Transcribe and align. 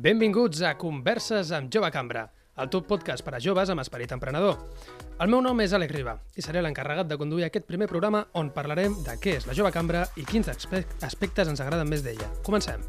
Benvinguts 0.00 0.62
a 0.64 0.78
Converses 0.80 1.50
amb 1.52 1.68
Jove 1.68 1.90
Cambra, 1.92 2.22
el 2.56 2.70
teu 2.72 2.80
podcast 2.88 3.20
per 3.26 3.34
a 3.36 3.40
joves 3.44 3.68
amb 3.68 3.82
esperit 3.82 4.14
emprenedor. 4.16 4.54
El 5.20 5.28
meu 5.28 5.42
nom 5.44 5.60
és 5.60 5.74
Àlex 5.76 5.92
Riba 5.92 6.14
i 6.40 6.44
seré 6.46 6.62
l'encarregat 6.64 7.10
de 7.10 7.18
conduir 7.20 7.44
aquest 7.44 7.66
primer 7.68 7.88
programa 7.90 8.22
on 8.40 8.48
parlarem 8.54 8.96
de 9.04 9.18
què 9.20 9.34
és 9.36 9.44
la 9.44 9.52
Jove 9.58 9.74
Cambra 9.76 10.06
i 10.16 10.24
quins 10.24 10.48
aspe- 10.48 10.86
aspectes 11.04 11.52
ens 11.52 11.60
agraden 11.60 11.92
més 11.92 12.00
d'ella. 12.06 12.30
Comencem. 12.48 12.80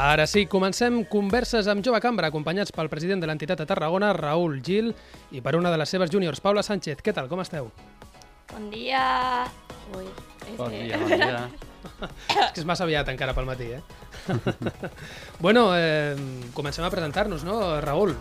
Ara 0.00 0.24
sí, 0.26 0.46
comencem 0.48 1.02
converses 1.04 1.66
amb 1.68 1.84
Jove 1.84 1.98
Cambra, 2.00 2.30
acompanyats 2.30 2.72
pel 2.72 2.88
president 2.88 3.20
de 3.20 3.28
l'entitat 3.28 3.58
de 3.60 3.66
Tarragona, 3.68 4.14
Raül 4.16 4.60
Gil, 4.64 4.94
i 5.36 5.42
per 5.44 5.52
una 5.58 5.68
de 5.72 5.76
les 5.76 5.92
seves 5.92 6.08
júniors, 6.12 6.40
Paula 6.40 6.62
Sánchez. 6.64 7.02
Què 7.04 7.12
tal, 7.12 7.28
com 7.28 7.42
esteu? 7.44 7.68
Bon 8.54 8.70
dia! 8.72 9.02
Ui, 9.98 10.06
és 10.46 10.56
Bon 10.56 10.70
que- 10.72 10.86
dia, 10.86 10.96
bon 11.02 11.12
dia. 11.12 11.42
És 12.30 12.50
que 12.54 12.60
és 12.60 12.66
massa 12.68 12.84
aviat 12.84 13.08
encara 13.08 13.32
pel 13.36 13.46
matí, 13.48 13.70
eh? 13.72 13.80
bueno, 15.44 15.70
eh, 15.76 16.12
comencem 16.52 16.84
a 16.84 16.90
presentar-nos, 16.92 17.44
no, 17.44 17.56
Raül? 17.80 18.12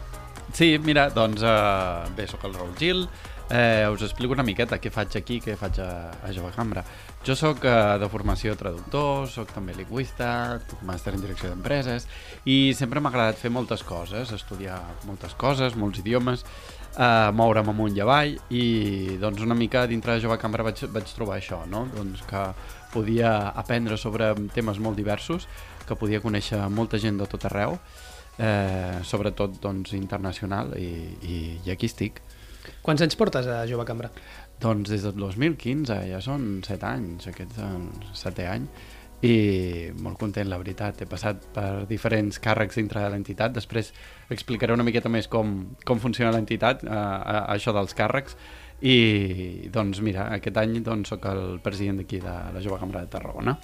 Sí, 0.55 0.77
mira, 0.81 1.09
doncs 1.13 1.43
uh, 1.43 2.07
bé, 2.15 2.25
sóc 2.27 2.43
el 2.47 2.55
Raül 2.55 2.71
Gil, 2.79 3.03
eh, 3.49 3.87
us 3.91 4.01
explico 4.05 4.33
una 4.33 4.45
miqueta 4.45 4.77
què 4.79 4.91
faig 4.93 5.15
aquí, 5.17 5.39
què 5.41 5.55
faig 5.57 5.79
a, 5.81 5.89
a 6.23 6.31
Jove 6.35 6.51
Cambra. 6.55 6.83
Jo 7.25 7.35
sóc 7.35 7.65
uh, 7.65 7.97
de 7.99 8.07
formació 8.09 8.55
traductor, 8.55 9.27
sóc 9.27 9.51
també 9.51 9.73
lingüista, 9.75 10.59
tinc 10.69 10.83
màster 10.87 11.15
en 11.15 11.23
direcció 11.23 11.49
d'empreses 11.51 12.07
i 12.47 12.71
sempre 12.77 13.01
m'ha 13.01 13.11
agradat 13.11 13.41
fer 13.41 13.51
moltes 13.51 13.83
coses, 13.83 14.31
estudiar 14.35 14.79
moltes 15.07 15.35
coses, 15.39 15.75
molts 15.75 15.99
idiomes, 15.99 16.45
uh, 16.95 17.29
moure'm 17.35 17.73
amunt 17.73 17.97
i 17.97 18.03
avall 18.05 18.37
i 18.53 18.63
doncs 19.19 19.43
una 19.43 19.57
mica 19.57 19.85
dintre 19.89 20.15
de 20.15 20.23
Jove 20.23 20.39
Cambra 20.39 20.63
vaig, 20.69 20.85
vaig 20.93 21.11
trobar 21.15 21.39
això, 21.39 21.65
no? 21.67 21.87
doncs 21.95 22.23
que 22.29 22.45
podia 22.93 23.33
aprendre 23.49 23.97
sobre 23.97 24.31
temes 24.55 24.79
molt 24.79 24.97
diversos, 24.97 25.49
que 25.87 25.97
podia 25.97 26.21
conèixer 26.21 26.61
molta 26.69 27.01
gent 27.01 27.17
de 27.19 27.27
tot 27.29 27.45
arreu, 27.49 27.77
eh, 28.37 28.99
sobretot 29.03 29.59
doncs, 29.61 29.93
internacional 29.97 30.75
i, 30.77 30.89
i, 31.21 31.39
i 31.65 31.73
aquí 31.73 31.89
estic. 31.89 32.21
Quants 32.81 33.01
anys 33.01 33.15
portes 33.19 33.47
a 33.47 33.61
Jove 33.69 33.85
Cambra? 33.85 34.09
Doncs 34.59 34.89
des 34.91 35.03
del 35.03 35.15
2015, 35.15 35.99
ja 36.09 36.19
són 36.21 36.61
7 36.65 36.85
anys, 36.89 37.27
aquest 37.31 37.51
és 37.57 37.63
el 37.63 37.83
setè 38.17 38.47
any, 38.51 38.65
i 39.23 39.91
molt 39.99 40.17
content, 40.19 40.47
la 40.47 40.57
veritat. 40.61 41.01
He 41.03 41.07
passat 41.09 41.43
per 41.55 41.85
diferents 41.89 42.39
càrrecs 42.39 42.75
dintre 42.79 43.01
de 43.03 43.09
l'entitat, 43.11 43.51
després 43.55 43.91
explicaré 44.31 44.73
una 44.73 44.83
miqueta 44.87 45.09
més 45.11 45.27
com, 45.27 45.75
com 45.85 45.99
funciona 45.99 46.31
l'entitat, 46.31 46.83
eh, 46.83 46.89
a- 46.89 47.45
això 47.55 47.73
dels 47.75 47.95
càrrecs, 47.95 48.35
i 48.81 49.67
doncs 49.71 49.99
mira, 49.99 50.29
aquest 50.37 50.55
any 50.57 50.77
doncs, 50.83 51.09
sóc 51.11 51.25
el 51.27 51.59
president 51.63 51.99
d'aquí 51.99 52.21
de 52.23 52.31
la 52.55 52.61
Jove 52.63 52.79
Cambra 52.79 53.01
de 53.03 53.07
Tarragona. 53.11 53.57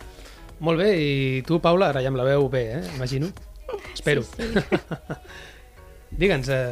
Molt 0.59 0.79
bé, 0.79 0.89
i 0.99 1.41
tu, 1.47 1.59
Paula, 1.63 1.89
ara 1.91 2.01
ja 2.03 2.07
em 2.11 2.15
la 2.19 2.23
veu 2.27 2.49
bé, 2.49 2.65
eh? 2.79 2.83
Imagino. 2.95 3.27
Espero. 3.93 4.23
Sí, 4.23 4.43
sí. 4.43 4.59
Digue'ns, 6.19 6.47
eh, 6.49 6.71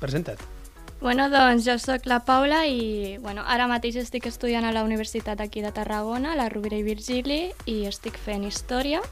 presenta't. 0.00 0.42
Bueno, 1.00 1.28
doncs 1.30 1.66
jo 1.66 1.76
sóc 1.78 2.06
la 2.06 2.20
Paula 2.24 2.64
i 2.66 3.18
bueno, 3.22 3.44
ara 3.46 3.68
mateix 3.68 3.98
estic 4.00 4.26
estudiant 4.26 4.64
a 4.64 4.72
la 4.72 4.84
Universitat 4.84 5.40
aquí 5.40 5.62
de 5.62 5.72
Tarragona, 5.72 6.32
a 6.32 6.36
la 6.36 6.48
Rovira 6.48 6.78
i 6.78 6.86
Virgili, 6.86 7.52
i 7.66 7.84
estic 7.86 8.16
fent 8.16 8.46
història. 8.48 9.02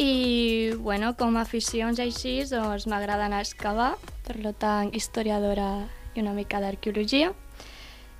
I, 0.00 0.72
bueno, 0.80 1.12
com 1.18 1.36
a 1.36 1.44
aficions 1.44 2.00
així, 2.00 2.40
doncs 2.48 2.88
m'agrada 2.88 3.28
anar 3.28 3.42
a 3.42 3.46
excavar, 3.46 3.92
per 4.26 4.54
tant, 4.58 4.90
historiadora 4.96 5.84
i 6.14 6.24
una 6.24 6.32
mica 6.32 6.60
d'arqueologia. 6.60 7.32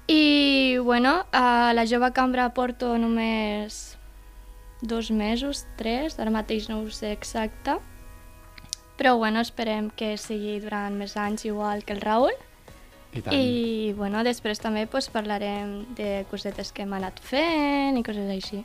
I, 0.06 0.78
bueno, 0.84 1.24
a 1.32 1.72
la 1.72 1.86
jove 1.88 2.12
cambra 2.12 2.50
porto 2.54 2.98
només 2.98 3.96
dos 4.82 5.10
mesos, 5.10 5.64
tres, 5.78 6.18
ara 6.18 6.30
mateix 6.34 6.68
no 6.68 6.82
ho 6.82 6.90
sé 6.90 7.12
exacte, 7.14 7.78
però, 8.96 9.16
bueno, 9.16 9.40
esperem 9.40 9.90
que 9.90 10.16
sigui 10.20 10.58
durant 10.62 10.96
més 10.98 11.16
anys 11.16 11.46
igual 11.48 11.84
que 11.84 11.96
el 11.96 12.02
Raül. 12.04 12.34
I 13.12 13.20
tant. 13.20 13.34
I, 13.36 13.92
bueno, 13.96 14.22
després 14.24 14.60
també 14.62 14.86
pues, 14.88 15.10
parlarem 15.12 15.82
de 15.98 16.22
cosetes 16.30 16.72
que 16.72 16.86
hem 16.86 16.94
anat 16.96 17.20
fent 17.20 17.98
i 17.98 18.04
coses 18.06 18.30
així. 18.32 18.62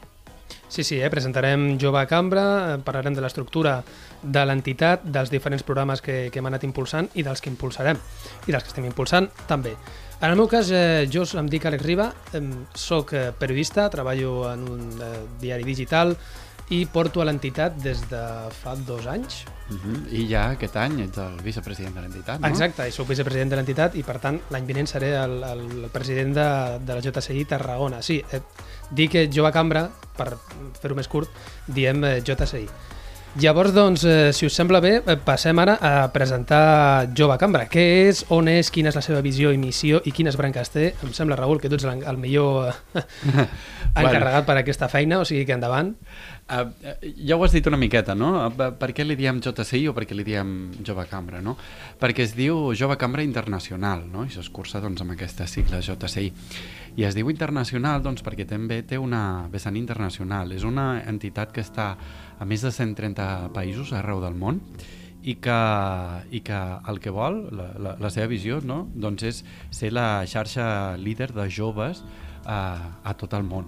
Sí, 0.69 0.83
sí, 0.83 0.99
eh? 0.99 1.09
presentarem 1.09 1.77
Jove 1.79 2.05
Cambra, 2.07 2.43
eh, 2.73 2.79
parlarem 2.83 3.15
de 3.15 3.23
l'estructura 3.23 3.81
de 4.21 4.43
l'entitat, 4.45 5.03
dels 5.03 5.31
diferents 5.31 5.63
programes 5.63 6.01
que, 6.03 6.27
que 6.31 6.39
hem 6.39 6.49
anat 6.49 6.65
impulsant 6.67 7.07
i 7.15 7.23
dels 7.23 7.43
que 7.43 7.51
impulsarem, 7.51 7.99
i 8.47 8.51
dels 8.51 8.63
que 8.63 8.71
estem 8.73 8.87
impulsant 8.87 9.29
també. 9.47 9.75
En 10.19 10.31
el 10.31 10.35
meu 10.35 10.47
cas, 10.49 10.71
eh, 10.73 11.05
jo 11.13 11.23
em 11.37 11.47
dic 11.47 11.67
Àlex 11.69 11.85
Riba, 11.85 12.09
eh, 12.33 12.41
soc 12.73 13.13
eh, 13.13 13.29
periodista, 13.37 13.87
treballo 13.93 14.51
en 14.51 14.67
un 14.67 14.83
eh, 14.97 15.13
diari 15.39 15.67
digital 15.67 16.15
i 16.69 16.85
porto 16.91 17.21
a 17.21 17.25
l'entitat 17.27 17.77
des 17.79 18.01
de 18.11 18.21
fa 18.51 18.75
dos 18.75 19.07
anys. 19.07 19.45
Uh 19.69 19.75
-huh. 19.75 20.13
I 20.13 20.27
ja 20.27 20.49
aquest 20.51 20.75
any 20.75 21.01
ets 21.01 21.17
el 21.17 21.39
vicepresident 21.43 21.95
de 21.95 22.01
l'entitat, 22.01 22.39
no? 22.39 22.47
Exacte, 22.47 22.87
i 22.87 22.91
soc 22.91 23.07
vicepresident 23.07 23.49
de 23.49 23.55
l'entitat 23.55 23.95
i 23.95 24.03
per 24.03 24.19
tant 24.19 24.39
l'any 24.49 24.65
vinent 24.65 24.87
seré 24.87 25.15
el, 25.15 25.43
el, 25.43 25.83
el 25.83 25.89
president 25.89 26.33
de, 26.33 26.79
de 26.85 26.93
la 26.93 27.01
JCI 27.01 27.45
Tarragona. 27.45 28.01
Sí, 28.01 28.23
eh, 28.31 28.41
dic 28.91 29.11
que 29.11 29.29
Jove 29.33 29.51
Cambra, 29.51 29.89
per 30.17 30.37
fer-ho 30.81 30.95
més 30.95 31.07
curt, 31.07 31.29
diem 31.67 32.03
eh, 32.03 32.21
JCI. 32.21 32.67
Llavors, 33.37 33.69
doncs, 33.71 34.03
eh, 34.03 34.33
si 34.33 34.47
us 34.47 34.55
sembla 34.57 34.79
bé, 34.81 34.95
eh, 35.05 35.15
passem 35.21 35.59
ara 35.59 35.75
a 35.79 36.07
presentar 36.11 37.07
Jove 37.13 37.37
Cambra. 37.37 37.67
Què 37.69 37.83
és, 38.07 38.23
on 38.33 38.47
és, 38.49 38.71
quina 38.73 38.89
és 38.89 38.95
la 38.97 39.03
seva 39.05 39.21
visió 39.21 39.51
i 39.53 39.59
missió 39.61 39.99
i 40.05 40.11
quines 40.11 40.35
branques 40.35 40.71
té? 40.73 40.95
Em 41.05 41.13
sembla, 41.13 41.35
Raül, 41.37 41.61
que 41.61 41.69
tu 41.69 41.77
ets 41.77 41.85
el, 41.85 42.17
millor 42.17 42.73
eh, 42.95 43.03
encarregat 43.93 44.47
per 44.47 44.57
aquesta 44.57 44.89
feina, 44.89 45.19
o 45.21 45.25
sigui 45.25 45.45
que 45.45 45.53
endavant. 45.53 45.93
Uh, 46.47 46.71
ja 47.27 47.35
ho 47.35 47.43
has 47.43 47.51
dit 47.51 47.65
una 47.67 47.77
miqueta, 47.77 48.15
no? 48.15 48.49
Per 48.55 48.89
què 48.95 49.03
li 49.05 49.17
diem 49.19 49.41
JCI 49.43 49.89
o 49.91 49.93
per 49.93 50.05
què 50.07 50.15
li 50.15 50.23
diem 50.23 50.71
Jove 50.81 51.05
Cambra, 51.11 51.41
no? 51.43 51.57
Perquè 51.99 52.23
es 52.23 52.33
diu 52.33 52.71
Jove 52.73 52.97
Cambra 52.97 53.21
Internacional, 53.21 54.05
no? 54.09 54.23
I 54.25 54.33
s'escurça 54.33 54.81
doncs, 54.81 55.03
amb 55.03 55.13
aquesta 55.13 55.45
sigla 55.45 55.83
JCI. 55.83 56.31
I 56.97 57.05
es 57.05 57.13
diu 57.13 57.29
internacional 57.29 58.01
doncs, 58.01 58.23
perquè 58.25 58.47
també 58.49 58.79
té 58.87 58.97
una 58.97 59.45
vessant 59.51 59.75
internacional. 59.77 60.55
És 60.55 60.63
una 60.65 61.03
entitat 61.05 61.51
que 61.51 61.61
està 61.61 61.91
a 62.39 62.45
més 62.45 62.63
de 62.63 62.71
130 62.71 63.51
països 63.55 63.93
arreu 63.97 64.21
del 64.23 64.37
món 64.37 64.61
i 65.27 65.35
que, 65.43 65.59
i 66.31 66.41
que 66.45 66.59
el 66.87 67.01
que 67.03 67.11
vol, 67.11 67.47
la, 67.51 67.67
la, 67.83 67.95
la 67.99 68.11
seva 68.13 68.29
visió, 68.31 68.61
no? 68.63 68.85
doncs 68.95 69.27
és 69.27 69.43
ser 69.75 69.91
la 69.91 70.23
xarxa 70.29 70.95
líder 71.01 71.33
de 71.35 71.49
joves 71.51 72.03
a, 72.47 72.59
a 73.03 73.13
tot 73.19 73.35
el 73.35 73.43
món. 73.43 73.67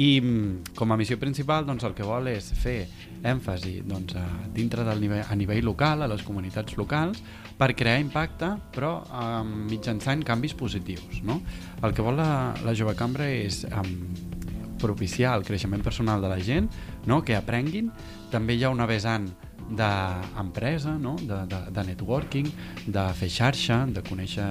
I 0.00 0.18
mm, 0.18 0.74
com 0.74 0.90
a 0.90 0.96
missió 0.98 1.18
principal 1.20 1.66
doncs, 1.68 1.84
el 1.86 1.94
que 1.94 2.06
vol 2.06 2.30
és 2.32 2.48
fer 2.58 2.78
èmfasi 3.24 3.82
doncs, 3.86 4.16
a, 4.18 4.24
dintre 4.54 4.86
del 4.86 5.02
nivell, 5.04 5.22
a 5.28 5.36
nivell 5.38 5.68
local, 5.68 6.02
a 6.02 6.10
les 6.10 6.24
comunitats 6.26 6.78
locals, 6.80 7.20
per 7.58 7.70
crear 7.78 8.00
impacte, 8.02 8.48
però 8.74 8.96
eh, 9.04 9.44
mitjançant 9.44 10.24
canvis 10.26 10.56
positius. 10.58 11.20
No? 11.22 11.38
El 11.84 11.94
que 11.94 12.02
vol 12.02 12.18
la, 12.18 12.54
la 12.64 12.74
jove 12.74 12.96
cambra 12.98 13.28
és 13.30 13.62
eh, 13.68 13.84
propiciar 14.82 15.36
el 15.38 15.46
creixement 15.46 15.84
personal 15.84 16.24
de 16.24 16.32
la 16.32 16.40
gent, 16.42 16.66
no? 17.06 17.22
que 17.22 17.36
aprenguin. 17.36 17.90
També 18.32 18.56
hi 18.56 18.64
ha 18.64 18.72
una 18.74 18.86
vessant 18.90 19.28
d'empresa, 19.70 20.98
no? 20.98 21.14
de, 21.20 21.38
de, 21.48 21.60
de 21.72 21.84
networking, 21.88 22.50
de 22.86 23.06
fer 23.16 23.30
xarxa, 23.32 23.84
de 23.88 24.02
conèixer 24.04 24.48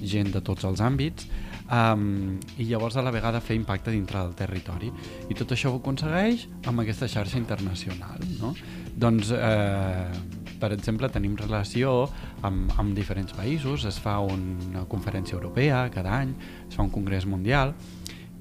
gent 0.00 0.32
de 0.32 0.40
tots 0.44 0.64
els 0.68 0.80
àmbits, 0.80 1.28
um, 1.68 2.38
i 2.56 2.68
llavors 2.70 2.96
a 2.96 3.04
la 3.04 3.12
vegada 3.14 3.42
fer 3.44 3.56
impacte 3.58 3.92
dintre 3.92 4.22
del 4.22 4.34
territori. 4.38 4.90
I 5.28 5.36
tot 5.36 5.52
això 5.52 5.72
ho 5.72 5.80
aconsegueix 5.80 6.46
amb 6.66 6.82
aquesta 6.84 7.08
xarxa 7.10 7.38
internacional. 7.40 8.22
No? 8.40 8.54
Doncs, 8.96 9.32
eh, 9.36 10.46
per 10.60 10.72
exemple, 10.72 11.10
tenim 11.12 11.36
relació 11.36 12.06
amb, 12.46 12.72
amb 12.80 12.96
diferents 12.96 13.34
països, 13.36 13.84
es 13.84 14.00
fa 14.00 14.18
una 14.24 14.86
conferència 14.88 15.36
europea 15.36 15.84
cada 15.92 16.16
any, 16.22 16.32
es 16.64 16.78
fa 16.78 16.86
un 16.86 16.92
congrés 16.94 17.28
mundial, 17.28 17.74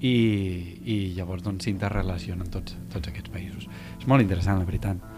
i, 0.01 0.15
i 0.83 0.97
llavors 1.17 1.43
doncs 1.45 1.67
s'interrelacionen 1.67 2.49
tots, 2.51 2.77
tots 2.93 3.11
aquests 3.11 3.31
països. 3.33 3.69
És 3.99 4.07
molt 4.09 4.25
interessant, 4.25 4.59
la 4.59 4.67
veritat. 4.67 5.15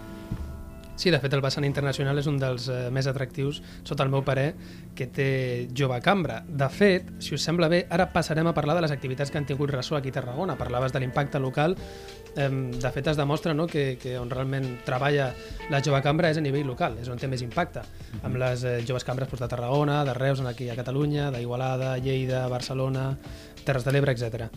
Sí, 0.98 1.12
de 1.14 1.20
fet 1.22 1.34
el 1.38 1.44
vessant 1.46 1.66
internacional 1.68 2.18
és 2.18 2.26
un 2.26 2.40
dels 2.42 2.64
eh, 2.74 2.88
més 2.90 3.06
atractius, 3.06 3.60
sota 3.86 4.02
el 4.02 4.10
meu 4.10 4.24
parer, 4.26 4.48
que 4.98 5.06
té 5.14 5.28
Jove 5.78 6.00
Cambra. 6.02 6.40
De 6.42 6.66
fet, 6.74 7.12
si 7.22 7.36
us 7.38 7.44
sembla 7.46 7.70
bé, 7.70 7.84
ara 7.94 8.08
passarem 8.10 8.50
a 8.50 8.54
parlar 8.58 8.74
de 8.74 8.82
les 8.82 8.94
activitats 8.96 9.30
que 9.30 9.38
han 9.38 9.46
tingut 9.46 9.70
ressò 9.76 10.00
aquí 10.00 10.10
a 10.10 10.16
Tarragona. 10.16 10.56
Parlaves 10.58 10.96
de 10.96 11.04
l'impacte 11.04 11.38
local. 11.38 11.78
Eh, 12.34 12.50
de 12.50 12.92
fet, 12.96 13.12
es 13.14 13.20
demostra 13.22 13.54
no, 13.54 13.68
que, 13.70 14.00
que 14.02 14.16
on 14.18 14.34
realment 14.34 14.66
treballa 14.90 15.30
la 15.70 15.84
Jove 15.86 16.02
Cambra 16.02 16.34
és 16.34 16.42
a 16.42 16.46
nivell 16.48 16.66
local, 16.66 16.98
és 16.98 17.14
on 17.14 17.22
té 17.22 17.30
més 17.30 17.46
impacte. 17.46 17.86
Amb 18.24 18.42
les 18.42 18.66
eh, 18.66 18.80
Joves 18.82 19.06
Cambres 19.06 19.30
doncs, 19.30 19.46
de 19.46 19.52
Tarragona, 19.54 20.02
de 20.08 20.18
Reus, 20.18 20.42
aquí 20.50 20.72
a 20.74 20.80
Catalunya, 20.82 21.30
d'Igualada, 21.30 21.94
Lleida, 22.02 22.48
Barcelona, 22.50 23.12
Terres 23.68 23.86
de 23.86 23.94
l'Ebre, 23.94 24.16
etc. 24.16 24.48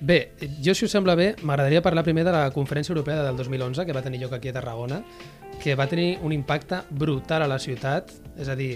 Bé, 0.00 0.20
jo, 0.60 0.74
si 0.76 0.86
us 0.86 0.94
sembla 0.94 1.16
bé, 1.18 1.32
m'agradaria 1.42 1.82
parlar 1.84 2.04
primer 2.06 2.24
de 2.28 2.36
la 2.36 2.46
Conferència 2.54 2.94
Europea 2.94 3.24
del 3.26 3.36
2011, 3.40 3.86
que 3.88 3.96
va 3.96 4.04
tenir 4.04 4.22
lloc 4.22 4.36
aquí 4.36 4.52
a 4.52 4.56
Tarragona, 4.56 5.02
que 5.60 5.76
va 5.76 5.88
tenir 5.88 6.18
un 6.24 6.32
impacte 6.32 6.84
brutal 6.90 7.44
a 7.44 7.50
la 7.50 7.60
ciutat, 7.60 8.12
és 8.40 8.48
a 8.48 8.56
dir, 8.56 8.72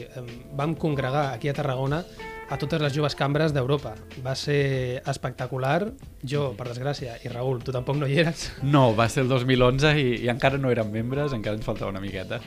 vam 0.57 0.75
congregar 0.77 1.31
aquí 1.33 1.49
a 1.49 1.57
Tarragona 1.57 2.05
a 2.51 2.59
totes 2.61 2.81
les 2.83 2.93
joves 2.93 3.17
cambres 3.17 3.55
d'Europa. 3.57 3.95
Va 4.25 4.35
ser 4.37 5.03
espectacular. 5.09 5.91
Jo, 6.21 6.51
per 6.59 6.69
desgràcia, 6.69 7.19
i 7.25 7.33
Raül, 7.33 7.63
tu 7.65 7.73
tampoc 7.73 7.99
no 8.01 8.09
hi 8.09 8.21
eres. 8.25 8.51
No, 8.63 8.91
va 8.97 9.09
ser 9.09 9.25
el 9.25 9.33
2011 9.33 9.95
i, 10.01 10.09
i 10.25 10.33
encara 10.33 10.61
no 10.61 10.73
érem 10.73 10.93
membres, 10.93 11.33
encara 11.37 11.57
ens 11.57 11.67
faltava 11.67 11.93
una 11.93 12.03
miqueta. 12.05 12.41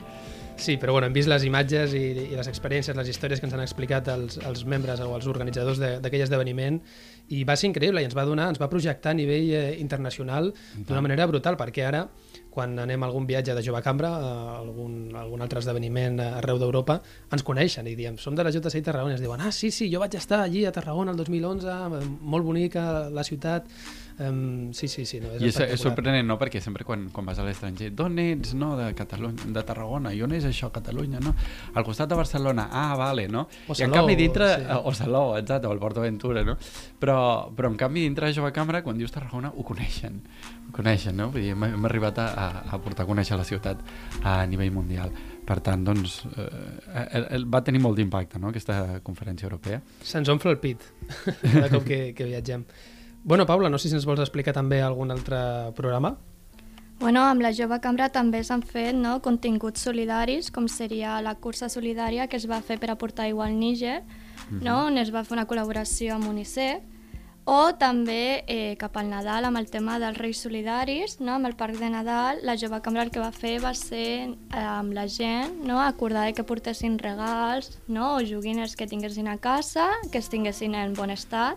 Sí, 0.58 0.74
però 0.76 0.92
bueno, 0.92 1.06
hem 1.06 1.14
vist 1.14 1.30
les 1.30 1.44
imatges 1.46 1.92
i, 1.94 2.02
i 2.32 2.34
les 2.34 2.48
experiències, 2.50 2.96
les 2.98 3.10
històries 3.12 3.38
que 3.38 3.46
ens 3.46 3.54
han 3.54 3.62
explicat 3.62 4.08
els, 4.10 4.40
els 4.42 4.64
membres 4.66 4.98
o 5.04 5.12
els 5.14 5.28
organitzadors 5.30 5.78
d'aquell 5.78 6.24
esdeveniment 6.24 6.80
i 7.34 7.44
va 7.44 7.56
ser 7.56 7.68
increïble 7.68 8.02
i 8.02 8.08
ens 8.08 8.16
va 8.16 8.24
donar, 8.28 8.48
ens 8.52 8.60
va 8.60 8.70
projectar 8.72 9.12
a 9.12 9.18
nivell 9.18 9.52
eh, 9.52 9.76
internacional 9.82 10.52
d'una 10.78 11.02
manera 11.04 11.26
brutal, 11.28 11.58
perquè 11.60 11.84
ara 11.88 12.06
quan 12.58 12.74
anem 12.80 13.04
a 13.04 13.06
algun 13.06 13.26
viatge 13.28 13.54
de 13.54 13.62
jove 13.62 13.78
cambra, 13.84 14.08
a 14.18 14.30
algun, 14.58 15.12
algun 15.14 15.44
altre 15.44 15.60
esdeveniment 15.62 16.18
arreu 16.24 16.58
d'Europa, 16.58 16.96
ens 17.30 17.44
coneixen 17.46 17.86
i 17.86 17.94
diem, 17.94 18.16
som 18.18 18.34
de 18.34 18.42
la 18.42 18.50
JCI 18.50 18.82
Tarragona, 18.82 19.14
i 19.14 19.18
ens 19.18 19.22
diuen, 19.22 19.44
ah, 19.44 19.52
sí, 19.54 19.70
sí, 19.70 19.86
jo 19.92 20.00
vaig 20.02 20.16
estar 20.18 20.40
allí 20.42 20.64
a 20.66 20.72
Tarragona 20.74 21.14
el 21.14 21.20
2011, 21.20 21.76
molt 22.18 22.48
bonica 22.48 22.82
la 23.14 23.22
ciutat, 23.22 23.68
Um, 24.18 24.72
sí, 24.72 24.88
sí, 24.88 25.04
sí. 25.06 25.20
No, 25.22 25.30
és 25.36 25.42
I 25.42 25.48
és, 25.52 25.58
és 25.76 25.82
sorprenent, 25.82 26.26
no? 26.26 26.34
Perquè 26.40 26.58
sempre 26.62 26.82
quan, 26.86 27.04
quan 27.14 27.28
vas 27.28 27.38
a 27.38 27.44
l'estranger, 27.46 27.92
d'on 27.94 28.18
ets, 28.18 28.54
no? 28.58 28.72
De 28.78 28.88
Catalunya, 28.98 29.46
de 29.54 29.62
Tarragona, 29.68 30.10
i 30.14 30.22
on 30.26 30.34
és 30.34 30.46
això, 30.48 30.72
Catalunya, 30.74 31.20
no? 31.22 31.34
Al 31.78 31.86
costat 31.86 32.10
de 32.10 32.18
Barcelona, 32.18 32.66
ah, 32.74 32.96
vale, 32.98 33.28
no? 33.30 33.46
O 33.68 33.76
Salou, 33.76 33.84
I 33.84 33.86
en 33.86 33.94
canvi 33.94 34.18
dintre, 34.18 34.50
sí. 34.56 34.66
o 34.82 34.94
Salou, 34.98 35.36
exacte, 35.38 35.70
o 35.70 35.76
el 35.76 35.78
Port 35.82 36.02
Aventura, 36.02 36.42
no? 36.48 36.58
Però, 36.98 37.18
però 37.54 37.70
en 37.70 37.78
canvi 37.78 38.08
dintre 38.08 38.26
de 38.26 38.34
Jove 38.34 38.50
Cambra, 38.56 38.82
quan 38.82 38.98
dius 38.98 39.14
Tarragona, 39.14 39.54
ho 39.54 39.66
coneixen, 39.66 40.18
ho 40.66 40.74
coneixen, 40.74 41.14
no? 41.14 41.30
Vull 41.30 41.46
dir, 41.46 41.54
hem, 41.54 41.70
hem 41.70 41.88
arribat 41.88 42.18
a, 42.24 42.48
a 42.66 42.82
portar 42.82 43.06
a 43.06 43.12
conèixer 43.12 43.38
la 43.38 43.46
ciutat 43.46 43.86
a 44.26 44.40
nivell 44.50 44.74
mundial. 44.74 45.14
Per 45.48 45.62
tant, 45.64 45.86
doncs, 45.86 46.20
eh, 46.34 47.38
va 47.46 47.62
tenir 47.64 47.80
molt 47.80 47.96
d'impacte, 47.96 48.42
no?, 48.42 48.50
aquesta 48.50 48.98
conferència 49.06 49.46
europea. 49.46 49.78
Se'ns 50.02 50.28
omple 50.34 50.52
el 50.52 50.58
pit 50.60 50.82
cada 51.54 51.70
cop 51.70 51.86
que, 51.86 52.08
que 52.18 52.26
viatgem. 52.34 52.66
Bueno, 53.24 53.46
Paula, 53.46 53.68
no 53.68 53.78
sé 53.78 53.88
si 53.88 53.94
ens 53.94 54.06
vols 54.06 54.20
explicar 54.20 54.54
també 54.56 54.80
algun 54.82 55.10
altre 55.10 55.38
programa. 55.76 56.16
Bueno, 56.98 57.22
amb 57.22 57.42
la 57.44 57.52
Jove 57.54 57.78
Cambra 57.78 58.08
també 58.10 58.40
s'han 58.42 58.64
fet 58.66 58.96
no, 58.98 59.20
continguts 59.22 59.84
solidaris, 59.86 60.50
com 60.50 60.66
seria 60.66 61.20
la 61.22 61.36
cursa 61.38 61.68
solidària 61.70 62.26
que 62.26 62.36
es 62.40 62.48
va 62.50 62.58
fer 62.60 62.80
per 62.82 62.90
aportar 62.90 63.28
aigua 63.28 63.46
al 63.46 63.58
Níger, 63.58 64.02
mm 64.02 64.58
-hmm. 64.58 64.62
no, 64.62 64.86
on 64.86 64.98
es 64.98 65.14
va 65.14 65.22
fer 65.24 65.36
una 65.36 65.46
col·laboració 65.46 66.14
amb 66.14 66.26
UNICEF, 66.26 66.82
o 67.48 67.72
també 67.80 68.44
eh, 68.46 68.76
cap 68.76 68.96
al 69.00 69.08
Nadal 69.08 69.46
amb 69.48 69.56
el 69.56 69.70
tema 69.72 69.96
dels 69.98 70.18
Reis 70.18 70.42
Solidaris, 70.44 71.14
no? 71.20 71.32
amb 71.38 71.48
el 71.48 71.54
Parc 71.56 71.78
de 71.80 71.88
Nadal, 71.88 72.42
la 72.42 72.58
Jove 72.60 72.82
Cambra 72.84 73.06
el 73.06 73.10
que 73.10 73.22
va 73.22 73.30
fer 73.32 73.54
va 73.62 73.72
ser 73.72 74.28
eh, 74.28 74.58
amb 74.60 74.92
la 74.92 75.06
gent 75.08 75.54
no? 75.64 75.80
acordar 75.80 76.26
que 76.36 76.44
portessin 76.44 76.98
regals 76.98 77.78
no? 77.86 78.16
o 78.16 78.20
joguines 78.20 78.76
que 78.76 78.86
tinguessin 78.86 79.28
a 79.28 79.38
casa, 79.38 79.88
que 80.12 80.18
estiguessin 80.18 80.74
en 80.74 80.92
bon 80.92 81.08
estat, 81.08 81.56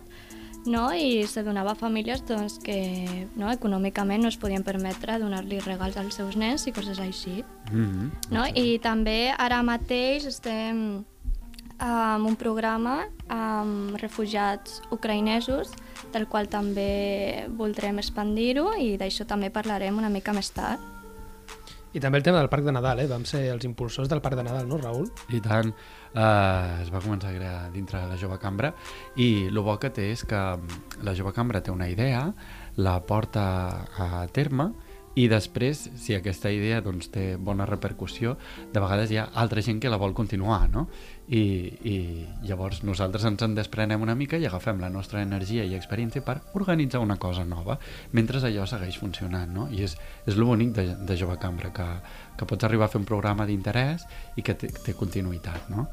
no? 0.65 0.91
i 0.93 1.25
se 1.27 1.43
donava 1.43 1.71
a 1.71 1.79
famílies 1.79 2.25
doncs, 2.27 2.59
que 2.63 3.27
no, 3.35 3.51
econòmicament 3.51 4.23
no 4.23 4.31
es 4.31 4.37
podien 4.37 4.63
permetre 4.63 5.19
donar-li 5.19 5.61
regals 5.65 5.97
als 5.97 6.19
seus 6.19 6.35
nens 6.35 6.67
i 6.67 6.75
coses 6.75 6.99
així. 6.99 7.43
Mm 7.71 7.87
-hmm. 7.87 8.11
no? 8.31 8.45
I 8.55 8.79
també 8.79 9.33
ara 9.37 9.63
mateix 9.63 10.25
estem 10.25 11.05
amb 11.81 12.27
un 12.27 12.35
programa 12.35 13.07
amb 13.27 13.97
refugiats 13.97 14.81
ucraïnesos, 14.91 15.73
del 16.13 16.27
qual 16.27 16.47
també 16.47 17.47
voldrem 17.57 17.97
expandir-ho 17.97 18.75
i 18.77 18.97
d'això 19.01 19.25
també 19.25 19.49
parlarem 19.49 19.97
una 19.97 20.09
mica 20.09 20.33
més 20.33 20.51
tard. 20.51 20.90
I 21.93 21.99
també 21.99 22.21
el 22.21 22.23
tema 22.23 22.39
del 22.39 22.47
Parc 22.47 22.63
de 22.63 22.71
Nadal, 22.71 23.01
eh? 23.03 23.07
Vam 23.09 23.25
ser 23.27 23.41
els 23.51 23.65
impulsors 23.67 24.07
del 24.07 24.21
Parc 24.23 24.37
de 24.39 24.45
Nadal, 24.47 24.67
no, 24.69 24.77
Raül? 24.79 25.09
I 25.35 25.41
tant. 25.43 25.73
Uh, 26.11 26.81
es 26.83 26.91
va 26.91 27.01
començar 27.03 27.31
a 27.31 27.35
crear 27.35 27.57
dintre 27.71 28.01
la 28.07 28.17
Jove 28.19 28.35
Cambra 28.39 28.73
i 29.15 29.47
el 29.47 29.59
bo 29.63 29.77
que 29.79 29.91
té 29.95 30.09
és 30.11 30.25
que 30.27 30.39
la 31.07 31.13
Jove 31.15 31.31
Cambra 31.35 31.61
té 31.63 31.71
una 31.71 31.87
idea, 31.87 32.25
la 32.75 32.97
porta 33.07 33.45
a 33.95 34.25
terme 34.35 34.71
i 35.19 35.27
després, 35.27 35.89
si 35.99 36.15
aquesta 36.15 36.51
idea 36.51 36.79
doncs, 36.83 37.09
té 37.11 37.35
bona 37.35 37.65
repercussió, 37.67 38.37
de 38.71 38.79
vegades 38.79 39.11
hi 39.11 39.19
ha 39.19 39.27
altra 39.43 39.63
gent 39.63 39.81
que 39.83 39.91
la 39.91 39.99
vol 39.99 40.15
continuar, 40.15 40.69
no? 40.71 40.85
I, 41.31 41.43
i 41.87 41.95
llavors 42.43 42.81
nosaltres 42.83 43.23
ens 43.29 43.43
en 43.45 43.53
desprenem 43.55 44.01
una 44.03 44.17
mica 44.19 44.35
i 44.35 44.45
agafem 44.49 44.81
la 44.83 44.89
nostra 44.91 45.21
energia 45.23 45.63
i 45.63 45.77
experiència 45.77 46.25
per 46.27 46.41
organitzar 46.59 46.99
una 46.99 47.15
cosa 47.15 47.45
nova, 47.47 47.77
mentre 48.11 48.41
allò 48.43 48.65
segueix 48.67 48.97
funcionant, 48.99 49.53
no? 49.55 49.69
I 49.71 49.85
és, 49.87 49.95
és 50.25 50.35
el 50.35 50.43
bonic 50.43 50.75
de, 50.75 50.85
de 51.07 51.17
Jove 51.17 51.37
Cambra, 51.39 51.71
que, 51.71 51.87
que 52.35 52.49
pots 52.49 52.67
arribar 52.67 52.89
a 52.89 52.91
fer 52.91 52.99
un 52.99 53.07
programa 53.07 53.47
d'interès 53.47 54.03
i 54.35 54.43
que 54.43 54.57
té, 54.59 54.73
té 54.75 54.97
continuïtat, 54.97 55.71
no? 55.71 55.87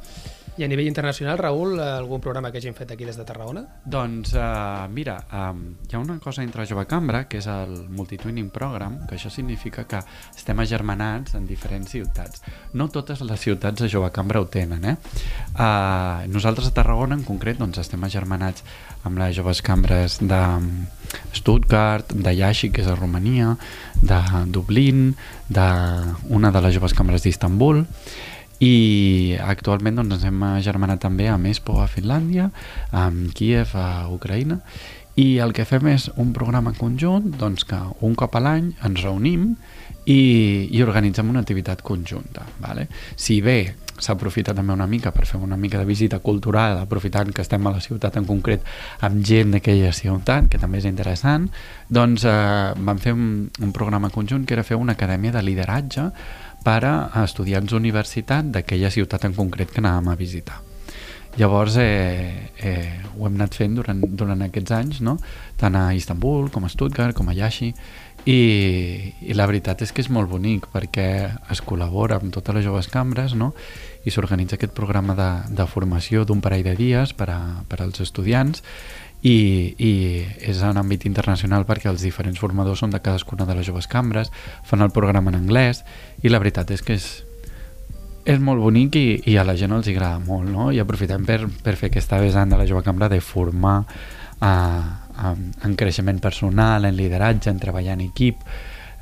I 0.59 0.65
a 0.65 0.67
nivell 0.67 0.89
internacional, 0.91 1.39
Raül, 1.39 1.79
algun 1.79 2.19
programa 2.19 2.51
que 2.51 2.59
hagin 2.59 2.75
fet 2.75 2.91
aquí 2.91 3.07
des 3.07 3.15
de 3.15 3.23
Tarragona? 3.23 3.61
Doncs, 3.87 4.33
uh, 4.35 4.89
mira, 4.91 5.15
um, 5.31 5.61
hi 5.87 5.95
ha 5.95 6.01
una 6.03 6.17
cosa 6.19 6.43
entre 6.43 6.67
Jove 6.67 6.83
Cambra, 6.91 7.29
que 7.31 7.39
és 7.39 7.47
el 7.47 7.77
Multitwinning 7.95 8.49
Program, 8.51 8.97
que 9.07 9.15
això 9.15 9.31
significa 9.31 9.87
que 9.87 10.01
estem 10.35 10.59
agermanats 10.59 11.37
en 11.39 11.47
diferents 11.47 11.95
ciutats. 11.95 12.43
No 12.75 12.89
totes 12.91 13.23
les 13.23 13.39
ciutats 13.39 13.85
de 13.85 13.91
Jove 13.93 14.11
Cambra 14.11 14.43
ho 14.43 14.49
tenen, 14.51 14.83
eh? 14.83 14.97
Uh, 15.59 16.25
nosaltres 16.31 16.69
a 16.69 16.75
Tarragona, 16.77 17.17
en 17.19 17.25
concret, 17.27 17.59
doncs 17.59 17.81
estem 17.83 18.03
agermanats 18.07 18.65
amb 19.09 19.19
les 19.19 19.35
Joves 19.37 19.63
Cambres 19.67 20.19
de 20.23 20.43
Stuttgart, 21.35 22.13
de 22.15 22.35
Iași, 22.35 22.71
que 22.71 22.85
és 22.85 22.91
a 22.91 22.97
Romania, 22.99 23.57
de 24.03 24.21
Dublín, 24.55 25.17
d'una 25.49 26.53
de 26.55 26.65
les 26.65 26.77
Joves 26.77 26.95
Cambres 26.95 27.27
d'Istanbul, 27.27 27.85
i 28.59 29.37
actualment 29.39 30.01
doncs, 30.01 30.19
ens 30.19 30.25
hem 30.27 30.41
germanat 30.67 31.03
també 31.03 31.29
amb 31.31 31.47
Espo 31.47 31.79
a 31.79 31.87
Finlàndia, 31.91 32.49
amb 32.91 33.31
Kiev 33.39 33.77
a 33.79 34.09
Ucraïna 34.11 34.59
i 35.19 35.39
el 35.43 35.53
que 35.55 35.67
fem 35.67 35.89
és 35.91 36.07
un 36.23 36.31
programa 36.35 36.73
conjunt 36.79 37.33
doncs, 37.41 37.65
que 37.67 37.79
un 38.07 38.15
cop 38.19 38.37
a 38.39 38.43
l'any 38.43 38.71
ens 38.87 39.03
reunim 39.03 39.51
i, 40.07 40.21
i 40.71 40.83
organitzem 40.85 41.31
una 41.31 41.43
activitat 41.43 41.83
conjunta. 41.83 42.47
Vale? 42.63 42.87
Si 43.19 43.41
bé 43.43 43.59
s'aprofita 44.03 44.55
també 44.55 44.73
una 44.73 44.87
mica 44.87 45.13
per 45.15 45.27
fer 45.27 45.41
una 45.43 45.57
mica 45.57 45.79
de 45.79 45.87
visita 45.89 46.19
cultural, 46.25 46.79
aprofitant 46.79 47.33
que 47.35 47.43
estem 47.43 47.67
a 47.67 47.75
la 47.75 47.83
ciutat 47.85 48.17
en 48.21 48.27
concret 48.29 48.65
amb 49.07 49.25
gent 49.25 49.55
d'aquella 49.57 49.93
ciutat, 49.93 50.49
que 50.51 50.61
també 50.61 50.79
és 50.83 50.89
interessant, 50.91 51.49
doncs 51.89 52.25
eh, 52.25 52.73
vam 52.77 53.03
fer 53.03 53.15
un, 53.17 53.49
un 53.63 53.75
programa 53.75 54.11
conjunt 54.15 54.47
que 54.47 54.57
era 54.57 54.67
fer 54.67 54.79
una 54.79 54.95
acadèmia 54.99 55.35
de 55.35 55.43
lideratge 55.43 56.09
per 56.65 56.81
a 56.85 57.25
estudiants 57.25 57.71
d'universitat 57.73 58.51
d'aquella 58.55 58.91
ciutat 58.91 59.29
en 59.29 59.37
concret 59.37 59.71
que 59.73 59.83
anàvem 59.85 60.11
a 60.13 60.19
visitar. 60.19 60.63
Llavors 61.39 61.77
eh, 61.79 62.51
eh, 62.59 63.01
ho 63.17 63.27
hem 63.29 63.37
anat 63.37 63.55
fent 63.55 63.77
durant, 63.79 64.01
durant 64.03 64.41
aquests 64.43 64.73
anys, 64.75 65.01
no? 65.07 65.19
tant 65.61 65.77
a 65.79 65.93
Istanbul 65.95 66.49
com 66.51 66.65
a 66.67 66.71
Stuttgart 66.73 67.15
com 67.15 67.29
a 67.31 67.37
Yashi 67.37 67.69
i, 68.29 69.15
i 69.25 69.35
la 69.37 69.47
veritat 69.49 69.81
és 69.85 69.93
que 69.95 70.03
és 70.05 70.11
molt 70.13 70.29
bonic 70.29 70.67
perquè 70.73 71.09
es 71.53 71.63
col·labora 71.65 72.19
amb 72.19 72.33
totes 72.35 72.59
les 72.59 72.67
joves 72.67 72.91
cambres 72.93 73.33
no? 73.33 73.55
i 74.05 74.13
s'organitza 74.13 74.59
aquest 74.59 74.75
programa 74.77 75.17
de, 75.17 75.29
de 75.57 75.67
formació 75.71 76.27
d'un 76.29 76.43
parell 76.45 76.67
de 76.67 76.75
dies 76.77 77.15
per, 77.17 77.31
a, 77.33 77.41
per 77.69 77.81
als 77.81 78.03
estudiants 78.05 78.61
i, 79.25 79.39
i 79.81 79.93
és 80.45 80.61
en 80.63 80.77
àmbit 80.79 81.09
internacional 81.09 81.65
perquè 81.67 81.89
els 81.91 82.05
diferents 82.05 82.39
formadors 82.39 82.85
són 82.85 82.93
de 82.93 83.01
cadascuna 83.01 83.49
de 83.49 83.57
les 83.57 83.67
joves 83.67 83.89
cambres, 83.91 84.31
fan 84.63 84.85
el 84.85 84.93
programa 84.93 85.33
en 85.33 85.41
anglès 85.41 85.83
i 86.23 86.29
la 86.29 86.43
veritat 86.43 86.71
és 86.77 86.85
que 86.85 86.99
és, 87.01 87.09
és 88.29 88.45
molt 88.45 88.61
bonic 88.61 89.01
i, 89.01 89.09
i 89.25 89.41
a 89.41 89.47
la 89.49 89.57
gent 89.57 89.73
els 89.73 89.89
agrada 89.89 90.21
molt 90.21 90.53
no? 90.53 90.69
i 90.69 90.85
aprofitem 90.85 91.25
per, 91.25 91.47
per 91.65 91.79
fer 91.81 91.89
aquesta 91.89 92.21
vessant 92.21 92.53
de 92.53 92.61
la 92.61 92.69
jove 92.69 92.85
cambra 92.85 93.09
de 93.09 93.25
formar 93.25 93.81
a, 94.41 95.35
en 95.65 95.77
creixement 95.77 96.21
personal, 96.21 96.85
en 96.85 96.97
lideratge, 96.97 97.51
en 97.51 97.59
treballar 97.59 97.99
en 97.99 98.07
equip, 98.09 98.43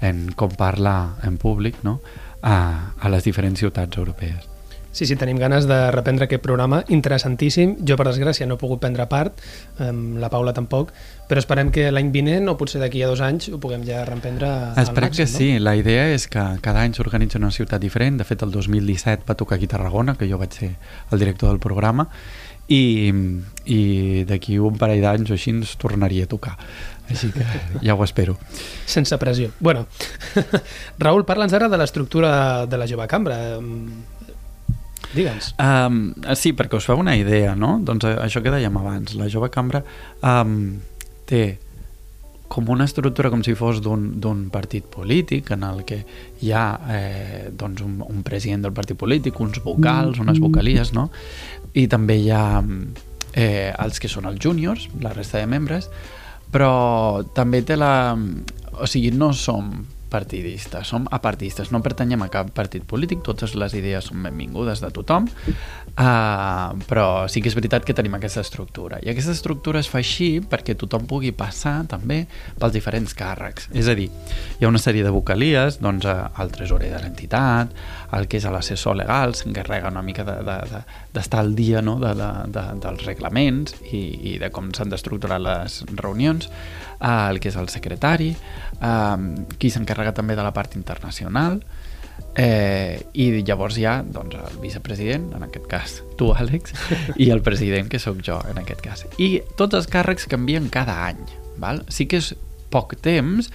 en 0.01 0.27
com 0.37 0.53
parlar 0.53 1.17
en 1.25 1.39
públic 1.41 1.81
no? 1.85 2.01
a, 2.43 2.93
a 2.99 3.09
les 3.13 3.25
diferents 3.25 3.59
ciutats 3.59 3.97
europees. 3.97 4.57
Sí, 4.97 5.05
sí, 5.05 5.13
tenim 5.21 5.37
ganes 5.37 5.67
de 5.69 5.77
reprendre 5.93 6.25
aquest 6.25 6.41
programa, 6.41 6.79
interessantíssim. 6.89 7.75
Jo, 7.85 7.99
per 8.01 8.07
desgràcia, 8.09 8.47
no 8.49 8.57
he 8.57 8.61
pogut 8.63 8.81
prendre 8.81 9.05
part, 9.11 9.43
um, 9.85 10.15
la 10.17 10.31
Paula 10.33 10.55
tampoc, 10.57 10.95
però 11.29 11.43
esperem 11.43 11.69
que 11.69 11.91
l'any 11.93 12.09
vinent, 12.15 12.49
o 12.49 12.55
potser 12.57 12.81
d'aquí 12.81 13.03
a 13.05 13.11
dos 13.11 13.21
anys, 13.21 13.51
ho 13.53 13.61
puguem 13.61 13.85
ja 13.85 14.07
reprendre 14.09 14.49
Esperem 14.81 15.13
màxim, 15.13 15.27
que 15.27 15.29
sí. 15.29 15.51
No? 15.59 15.67
La 15.67 15.75
idea 15.77 16.07
és 16.15 16.25
que 16.33 16.47
cada 16.65 16.81
any 16.81 16.97
s'organitza 16.97 17.37
una 17.37 17.53
ciutat 17.53 17.85
diferent. 17.85 18.17
De 18.17 18.25
fet, 18.25 18.41
el 18.47 18.57
2017 18.57 19.29
va 19.29 19.37
tocar 19.37 19.59
aquí 19.59 19.69
a 19.69 19.75
Tarragona, 19.75 20.17
que 20.17 20.31
jo 20.31 20.41
vaig 20.41 20.57
ser 20.57 20.71
el 21.13 21.21
director 21.21 21.53
del 21.53 21.61
programa, 21.61 22.09
i, 22.69 23.13
i 23.71 23.81
d'aquí 24.27 24.59
un 24.59 24.79
parell 24.81 25.05
d'anys 25.05 25.31
o 25.31 25.37
així 25.37 25.55
ens 25.55 25.77
tornaria 25.81 26.27
a 26.27 26.31
tocar 26.31 26.57
així 27.07 27.31
que 27.35 27.45
ja 27.85 27.95
ho 27.95 28.03
espero 28.05 28.35
sense 28.87 29.19
pressió 29.23 29.53
bueno, 29.61 29.87
Raül, 31.03 31.25
parla'ns 31.29 31.55
ara 31.55 31.71
de 31.71 31.79
l'estructura 31.79 32.67
de 32.67 32.81
la 32.81 32.89
jove 32.91 33.07
cambra 33.11 33.39
Digue'ns. 35.17 35.53
Um, 35.63 36.01
sí, 36.35 36.51
perquè 36.57 36.81
us 36.81 36.87
feu 36.89 36.99
una 36.99 37.15
idea, 37.17 37.55
no? 37.57 37.77
Doncs 37.87 38.09
eh, 38.09 38.17
això 38.25 38.43
que 38.43 38.51
dèiem 38.53 38.75
abans, 38.77 39.15
la 39.17 39.29
jove 39.33 39.49
cambra 39.55 39.81
um, 40.19 40.75
té 41.31 41.45
com 42.49 42.69
una 42.71 42.87
estructura 42.87 43.31
com 43.33 43.43
si 43.45 43.55
fos 43.59 43.81
d'un 43.83 44.45
partit 44.53 44.87
polític 44.93 45.51
en 45.55 45.65
el 45.67 45.83
que 45.89 46.03
hi 46.43 46.53
ha 46.55 46.67
eh, 46.93 47.49
doncs 47.51 47.83
un, 47.83 47.99
un 48.07 48.23
president 48.27 48.67
del 48.67 48.75
partit 48.77 48.99
polític, 48.99 49.41
uns 49.41 49.59
vocals, 49.65 50.21
unes 50.23 50.41
vocalies, 50.43 50.93
no? 50.97 51.09
I 51.75 51.87
també 51.91 52.21
hi 52.23 52.31
ha 52.31 52.63
eh, 52.63 53.73
els 53.73 54.01
que 54.01 54.09
són 54.09 54.31
els 54.31 54.41
júniors, 54.43 54.89
la 55.03 55.13
resta 55.17 55.43
de 55.43 55.51
membres, 55.51 55.91
però 56.53 57.25
també 57.37 57.63
té 57.67 57.77
la... 57.77 58.17
O 58.77 58.87
sigui, 58.89 59.11
no 59.17 59.33
som 59.33 59.73
partidistes, 60.11 60.89
som 60.89 61.07
apartistes, 61.11 61.73
no 61.75 61.83
pertanyem 61.85 62.23
a 62.25 62.31
cap 62.33 62.51
partit 62.55 62.85
polític, 62.89 63.23
totes 63.27 63.55
les 63.59 63.75
idees 63.79 64.09
són 64.11 64.23
benvingudes 64.27 64.83
de 64.83 64.91
tothom, 64.95 65.27
uh, 65.27 66.73
però 66.89 67.07
sí 67.31 67.43
que 67.43 67.51
és 67.51 67.57
veritat 67.59 67.87
que 67.87 67.97
tenim 67.97 68.17
aquesta 68.19 68.45
estructura. 68.45 69.01
I 69.03 69.11
aquesta 69.13 69.35
estructura 69.37 69.83
es 69.83 69.91
fa 69.91 70.01
així 70.03 70.41
perquè 70.41 70.77
tothom 70.79 71.07
pugui 71.11 71.33
passar 71.37 71.79
també 71.91 72.25
pels 72.59 72.75
diferents 72.77 73.17
càrrecs. 73.17 73.71
És 73.75 73.91
a 73.91 73.97
dir, 73.99 74.09
hi 74.59 74.65
ha 74.65 74.71
una 74.71 74.83
sèrie 74.83 75.05
de 75.07 75.15
vocalies, 75.15 75.81
doncs 75.83 76.07
el 76.07 76.55
tresorer 76.55 76.93
de 76.95 77.03
l'entitat, 77.03 77.75
el 78.17 78.29
que 78.31 78.41
és 78.41 78.47
l'assessor 78.51 78.97
legal, 78.99 79.35
s'encarrega 79.35 79.91
una 79.93 80.05
mica 80.07 80.25
d'estar 80.27 80.85
de, 81.13 81.21
de, 81.21 81.39
al 81.41 81.55
dia 81.59 81.83
no? 81.83 81.99
de, 82.01 82.15
de, 82.15 82.31
de, 82.55 82.65
dels 82.83 83.07
reglaments 83.07 83.77
i, 83.91 84.03
i 84.33 84.37
de 84.43 84.51
com 84.55 84.71
s'han 84.75 84.93
d'estructurar 84.93 85.41
les 85.43 85.83
reunions, 85.95 86.51
uh, 87.01 87.29
el 87.31 87.41
que 87.41 87.51
és 87.53 87.59
el 87.61 87.69
secretari, 87.73 88.33
uh, 88.81 89.17
qui 89.59 89.71
s'encarrega 89.73 90.15
també 90.17 90.37
de 90.39 90.47
la 90.47 90.55
part 90.57 90.79
internacional, 90.79 91.61
Eh, 92.37 93.01
I 93.17 93.43
llavors 93.49 93.79
hi 93.81 93.87
ha 93.89 93.95
doncs, 94.05 94.37
el 94.37 94.59
vicepresident, 94.61 95.31
en 95.39 95.47
aquest 95.47 95.67
cas 95.71 95.95
tu, 96.21 96.31
Àlex, 96.37 96.75
i 97.25 97.31
el 97.33 97.41
president, 97.45 97.89
que 97.89 98.01
sóc 98.03 98.21
jo, 98.25 98.37
en 98.51 98.61
aquest 98.61 98.83
cas. 98.85 99.07
I 99.17 99.41
tots 99.57 99.79
els 99.79 99.89
càrrecs 99.93 100.29
canvien 100.29 100.69
cada 100.73 100.99
any. 101.07 101.23
Val? 101.61 101.81
Sí 101.89 102.05
que 102.11 102.21
és 102.21 102.35
poc 102.73 102.93
temps, 103.01 103.49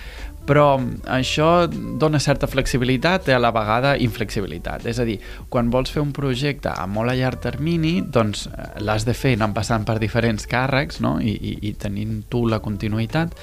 però 0.48 0.80
això 1.06 1.68
dona 1.70 2.20
certa 2.20 2.48
flexibilitat 2.50 3.30
i 3.30 3.36
a 3.36 3.40
la 3.42 3.52
vegada 3.54 3.94
inflexibilitat. 4.02 4.86
És 4.90 5.00
a 5.00 5.06
dir, 5.08 5.20
quan 5.50 5.70
vols 5.74 5.92
fer 5.94 6.02
un 6.02 6.14
projecte 6.16 6.72
a 6.74 6.88
molt 6.90 7.14
a 7.14 7.18
llarg 7.18 7.42
termini, 7.44 8.00
doncs 8.02 8.48
eh, 8.50 8.72
l'has 8.82 9.06
de 9.08 9.16
fer 9.18 9.36
anant 9.38 9.54
passant 9.58 9.86
per 9.88 10.00
diferents 10.02 10.48
càrrecs 10.50 11.02
no? 11.04 11.20
I, 11.22 11.36
i, 11.36 11.58
i 11.70 11.76
tenint 11.80 12.24
tu 12.32 12.46
la 12.50 12.62
continuïtat, 12.64 13.38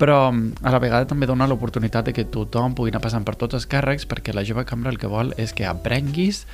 però 0.00 0.30
a 0.30 0.72
la 0.72 0.80
vegada 0.80 1.08
també 1.10 1.26
dona 1.28 1.48
l'oportunitat 1.50 2.08
de 2.08 2.14
que 2.16 2.24
tothom 2.32 2.76
pugui 2.78 2.94
anar 2.94 3.02
passant 3.04 3.26
per 3.26 3.34
tots 3.36 3.58
els 3.58 3.66
càrrecs 3.68 4.06
perquè 4.08 4.32
la 4.32 4.46
jove 4.48 4.64
cambra 4.64 4.94
el 4.94 5.00
que 5.02 5.10
vol 5.10 5.34
és 5.36 5.52
que 5.52 5.66
aprenguis 5.68 6.46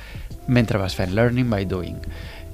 mentre 0.51 0.81
vas 0.81 0.97
fent 0.97 1.15
learning 1.15 1.47
by 1.53 1.63
doing. 1.69 2.01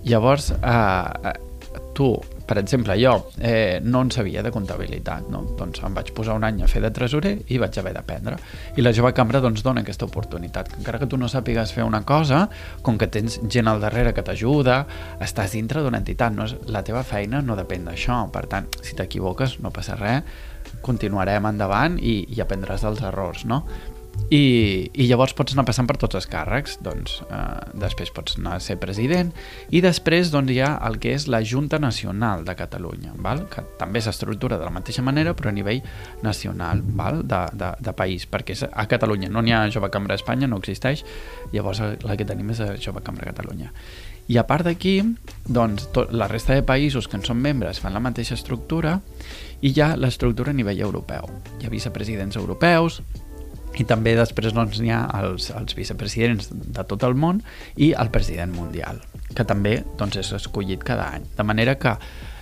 Llavors, 0.03 0.51
eh, 0.51 1.31
eh 1.31 1.52
tu 1.93 2.13
per 2.45 2.57
exemple, 2.57 2.95
jo 2.99 3.31
eh, 3.39 3.79
no 3.81 4.01
en 4.01 4.11
sabia 4.11 4.43
de 4.43 4.51
comptabilitat, 4.51 5.29
no? 5.31 5.43
doncs 5.57 5.79
em 5.83 5.95
vaig 5.95 6.11
posar 6.15 6.35
un 6.35 6.43
any 6.43 6.59
a 6.63 6.67
fer 6.67 6.81
de 6.83 6.91
tresorer 6.91 7.33
i 7.55 7.59
vaig 7.61 7.77
haver 7.79 7.93
d'aprendre. 7.95 8.35
I 8.75 8.83
la 8.83 8.91
jove 8.95 9.13
cambra 9.15 9.39
doncs, 9.43 9.63
dona 9.63 9.81
aquesta 9.81 10.05
oportunitat. 10.09 10.73
Encara 10.77 10.99
que 10.99 11.07
tu 11.07 11.17
no 11.17 11.29
sàpigues 11.31 11.71
fer 11.73 11.87
una 11.87 12.03
cosa, 12.05 12.43
com 12.83 12.99
que 12.99 13.07
tens 13.07 13.39
gent 13.47 13.71
al 13.71 13.81
darrere 13.81 14.13
que 14.13 14.25
t'ajuda, 14.27 14.81
estàs 15.23 15.55
dintre 15.55 15.83
d'una 15.83 16.03
entitat, 16.03 16.35
no 16.35 16.49
és, 16.49 16.57
la 16.67 16.83
teva 16.83 17.05
feina 17.07 17.41
no 17.41 17.55
depèn 17.59 17.87
d'això. 17.87 18.25
Per 18.33 18.45
tant, 18.51 18.67
si 18.83 18.99
t'equivoques, 18.99 19.61
no 19.63 19.71
passa 19.71 19.95
res, 19.99 20.27
continuarem 20.83 21.47
endavant 21.47 21.95
i, 21.99 22.19
i 22.35 22.43
aprendràs 22.43 22.83
dels 22.83 23.01
errors, 23.07 23.47
no? 23.47 23.63
I, 24.33 24.89
i 24.93 25.07
llavors 25.09 25.33
pots 25.37 25.53
anar 25.53 25.65
passant 25.67 25.87
per 25.89 25.97
tots 26.01 26.17
els 26.17 26.27
càrrecs 26.29 26.77
doncs 26.85 27.19
eh, 27.27 27.41
després 27.81 28.11
pots 28.15 28.37
anar 28.39 28.55
a 28.57 28.63
ser 28.63 28.77
president 28.81 29.33
i 29.73 29.81
després 29.83 30.31
doncs, 30.33 30.53
hi 30.53 30.61
ha 30.63 30.71
el 30.87 30.97
que 31.01 31.13
és 31.17 31.27
la 31.29 31.43
Junta 31.45 31.79
Nacional 31.81 32.45
de 32.47 32.55
Catalunya 32.57 33.13
val? 33.25 33.43
que 33.51 33.65
també 33.79 34.01
s'estructura 34.01 34.57
de 34.57 34.65
la 34.65 34.73
mateixa 34.73 35.05
manera 35.05 35.35
però 35.37 35.51
a 35.51 35.55
nivell 35.55 35.83
nacional 36.23 36.81
val? 36.81 37.21
De, 37.27 37.43
de, 37.57 37.69
de 37.83 37.93
país, 37.97 38.25
perquè 38.29 38.55
a 38.69 38.87
Catalunya 38.89 39.29
no 39.29 39.43
n'hi 39.43 39.53
ha 39.53 39.67
Jove 39.73 39.91
Cambra 39.93 40.17
a 40.17 40.21
Espanya, 40.21 40.49
no 40.49 40.57
existeix 40.61 41.03
llavors 41.53 41.83
la 42.03 42.17
que 42.17 42.27
tenim 42.27 42.49
és 42.53 42.63
Jove 42.81 43.03
Cambra 43.05 43.29
Catalunya 43.29 43.71
i 44.31 44.37
a 44.39 44.45
part 44.47 44.63
d'aquí, 44.67 45.01
doncs, 45.43 45.89
tot, 45.95 46.13
la 46.15 46.29
resta 46.31 46.55
de 46.55 46.63
països 46.63 47.09
que 47.09 47.17
en 47.19 47.25
són 47.27 47.41
membres 47.43 47.81
fan 47.83 47.95
la 47.95 48.03
mateixa 48.03 48.37
estructura 48.37 48.95
i 49.63 49.73
hi 49.73 49.81
ha 49.83 49.93
l'estructura 49.99 50.53
a 50.53 50.55
nivell 50.55 50.79
europeu. 50.85 51.27
Hi 51.59 51.67
ha 51.67 51.73
vicepresidents 51.73 52.39
europeus, 52.39 53.01
i 53.79 53.85
també 53.89 54.13
després 54.17 54.53
doncs, 54.53 54.79
hi 54.81 54.91
ha 54.93 55.05
els, 55.21 55.49
els 55.55 55.75
vicepresidents 55.77 56.51
de 56.51 56.85
tot 56.89 57.05
el 57.07 57.15
món 57.17 57.41
i 57.75 57.93
el 57.97 58.11
president 58.13 58.53
mundial, 58.53 59.01
que 59.33 59.45
també 59.47 59.79
doncs, 59.99 60.19
és 60.21 60.33
escollit 60.37 60.83
cada 60.85 61.09
any. 61.15 61.25
De 61.37 61.45
manera 61.47 61.77
que 61.81 61.95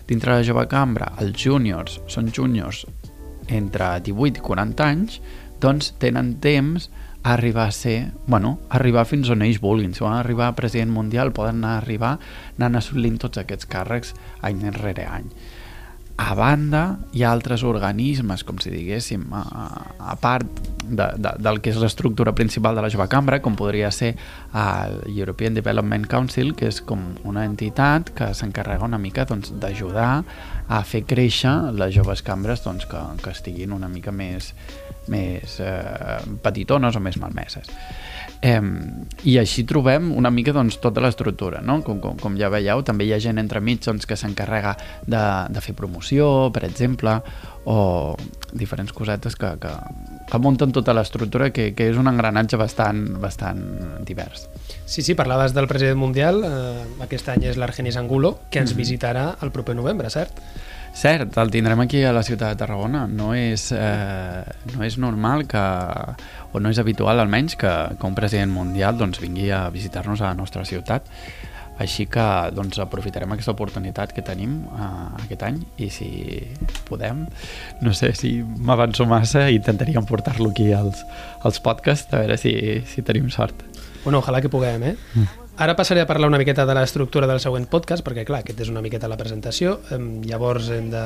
dintre 0.10 0.36
la 0.36 0.44
jove 0.48 0.66
cambra 0.72 1.14
els 1.24 1.38
júniors 1.40 2.02
són 2.12 2.32
júniors 2.36 2.84
entre 3.48 3.94
18 4.04 4.42
i 4.42 4.44
40 4.44 4.88
anys, 4.88 5.22
doncs 5.62 5.94
tenen 6.02 6.36
temps 6.44 6.90
a 7.24 7.36
arribar 7.36 7.68
a 7.70 7.72
ser, 7.72 8.12
bueno, 8.26 8.60
arribar 8.70 9.06
fins 9.06 9.30
on 9.30 9.44
ells 9.46 9.62
vulguin. 9.62 9.94
Si 9.94 10.02
volen 10.02 10.18
arribar 10.18 10.50
a 10.50 10.58
president 10.58 10.92
mundial, 10.92 11.34
poden 11.38 11.62
anar 11.62 11.76
a 11.76 11.82
arribar 11.84 12.16
anant 12.58 12.80
assolint 12.80 13.20
tots 13.22 13.38
aquests 13.38 13.70
càrrecs 13.70 14.16
any 14.42 14.64
rere 14.82 15.06
any. 15.06 15.30
A 16.18 16.36
banda, 16.36 17.00
hi 17.16 17.24
ha 17.24 17.32
altres 17.32 17.64
organismes, 17.68 18.44
com 18.48 18.60
si 18.62 18.72
diguéssim, 18.74 19.24
a, 19.34 19.44
a 20.12 20.16
part 20.22 20.48
de, 20.84 21.08
de, 21.18 21.32
del 21.40 21.62
que 21.64 21.72
és 21.72 21.80
l'estructura 21.82 22.34
principal 22.38 22.76
de 22.78 22.84
la 22.84 22.90
jove 22.94 23.08
cambra, 23.12 23.40
com 23.42 23.56
podria 23.58 23.90
ser 23.96 24.12
el 24.54 25.00
European 25.16 25.56
Development 25.58 26.06
Council, 26.12 26.54
que 26.58 26.70
és 26.70 26.82
com 26.86 27.04
una 27.28 27.46
entitat 27.48 28.12
que 28.18 28.32
s'encarrega 28.38 28.88
una 28.88 29.00
mica 29.02 29.26
d'ajudar 29.26 30.12
doncs, 30.22 30.38
a 30.72 30.84
fer 30.88 31.04
créixer 31.08 31.52
les 31.76 31.96
joves 31.96 32.22
cambres 32.24 32.64
doncs, 32.64 32.86
que, 32.92 33.02
que 33.24 33.34
estiguin 33.34 33.74
una 33.76 33.90
mica 33.92 34.14
més, 34.16 34.54
més 35.12 35.60
eh, 35.64 36.22
petitones 36.44 36.96
o 36.96 37.04
més 37.04 37.20
malmeses. 37.20 37.72
Eh, 38.42 38.62
I 39.30 39.36
així 39.38 39.64
trobem 39.70 40.10
una 40.18 40.32
mica 40.34 40.54
doncs, 40.56 40.80
tota 40.82 41.02
l'estructura, 41.04 41.60
no? 41.62 41.80
com, 41.86 42.00
com, 42.02 42.18
com 42.18 42.38
ja 42.40 42.50
veieu, 42.50 42.82
també 42.82 43.06
hi 43.06 43.14
ha 43.14 43.20
gent 43.22 43.38
entremig 43.38 43.84
doncs, 43.86 44.08
que 44.10 44.18
s'encarrega 44.18 44.74
de, 45.06 45.22
de 45.54 45.62
fer 45.62 45.76
promoció, 45.78 46.50
per 46.54 46.66
exemple, 46.66 47.20
o 47.70 48.18
diferents 48.58 48.94
cosetes 48.98 49.38
que, 49.38 49.54
que, 49.62 49.76
que 50.32 50.42
munten 50.42 50.74
tota 50.74 50.96
l'estructura, 50.98 51.52
que, 51.54 51.70
que 51.78 51.92
és 51.92 52.02
un 52.02 52.10
engranatge 52.10 52.58
bastant, 52.58 53.04
bastant 53.22 53.62
divers. 54.08 54.48
Sí, 54.90 55.06
sí, 55.06 55.14
parlaves 55.14 55.54
del 55.54 55.70
president 55.70 56.02
mundial, 56.02 56.42
eh, 56.48 57.06
aquest 57.06 57.30
any 57.30 57.46
és 57.54 57.62
l'Argenis 57.62 58.02
Angulo, 58.02 58.40
que 58.50 58.60
ens 58.60 58.72
mm 58.72 58.74
-hmm. 58.74 58.82
visitarà 58.82 59.26
el 59.42 59.52
proper 59.52 59.76
novembre, 59.76 60.10
cert? 60.10 60.34
Cert, 60.94 61.38
el 61.40 61.50
tindrem 61.50 61.80
aquí 61.80 62.04
a 62.04 62.12
la 62.14 62.22
ciutat 62.22 62.52
de 62.52 62.60
Tarragona. 62.60 63.06
No 63.08 63.32
és, 63.34 63.70
eh, 63.72 64.44
no 64.76 64.84
és 64.84 64.98
normal 65.00 65.48
que, 65.48 65.62
o 66.52 66.60
no 66.60 66.70
és 66.70 66.80
habitual 66.80 67.20
almenys, 67.20 67.56
que, 67.56 67.72
que 67.98 68.08
un 68.08 68.18
president 68.18 68.52
mundial 68.52 69.00
doncs, 69.00 69.22
vingui 69.24 69.50
a 69.56 69.70
visitar-nos 69.72 70.22
a 70.22 70.30
la 70.30 70.38
nostra 70.38 70.66
ciutat. 70.68 71.08
Així 71.82 72.06
que 72.12 72.26
doncs, 72.54 72.78
aprofitarem 72.84 73.32
aquesta 73.34 73.56
oportunitat 73.56 74.12
que 74.14 74.22
tenim 74.22 74.60
uh, 74.70 75.16
aquest 75.24 75.48
any 75.48 75.58
i 75.82 75.88
si 75.90 76.12
podem, 76.86 77.24
no 77.82 77.94
sé 77.98 78.12
si 78.14 78.36
m'avanço 78.44 79.08
massa, 79.10 79.48
intentaríem 79.50 80.06
portar-lo 80.06 80.52
aquí 80.52 80.70
als, 80.78 81.02
als 81.42 81.58
podcasts, 81.64 82.12
a 82.14 82.22
veure 82.22 82.38
si, 82.38 82.54
si 82.86 83.02
tenim 83.02 83.32
sort. 83.34 83.66
Bueno, 84.04 84.20
ojalà 84.20 84.44
que 84.44 84.52
puguem, 84.52 84.92
eh? 84.92 84.98
Mm. 85.16 85.41
Ara 85.62 85.76
passaré 85.78 86.02
a 86.02 86.08
parlar 86.10 86.26
una 86.26 86.40
miqueta 86.42 86.64
de 86.66 86.74
l'estructura 86.74 87.28
del 87.30 87.38
següent 87.38 87.68
podcast, 87.70 88.02
perquè 88.02 88.24
clar, 88.26 88.40
aquest 88.42 88.64
és 88.64 88.70
una 88.72 88.82
miqueta 88.82 89.06
la 89.06 89.18
presentació, 89.20 89.76
llavors 90.26 90.72
hem 90.74 90.88
de, 90.90 91.02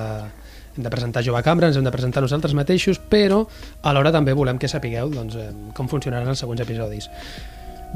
hem 0.77 0.85
de 0.85 0.91
presentar 0.93 1.25
Jove 1.25 1.41
Cambra, 1.43 1.67
ens 1.67 1.75
hem 1.75 1.83
de 1.83 1.91
presentar 1.91 2.21
nosaltres 2.23 2.53
mateixos, 2.55 3.01
però 3.11 3.41
alhora 3.83 4.13
també 4.15 4.31
volem 4.31 4.55
que 4.55 4.69
sapigueu 4.71 5.11
doncs, 5.11 5.35
com 5.75 5.89
funcionaran 5.91 6.31
els 6.31 6.39
següents 6.39 6.63
episodis. 6.63 7.09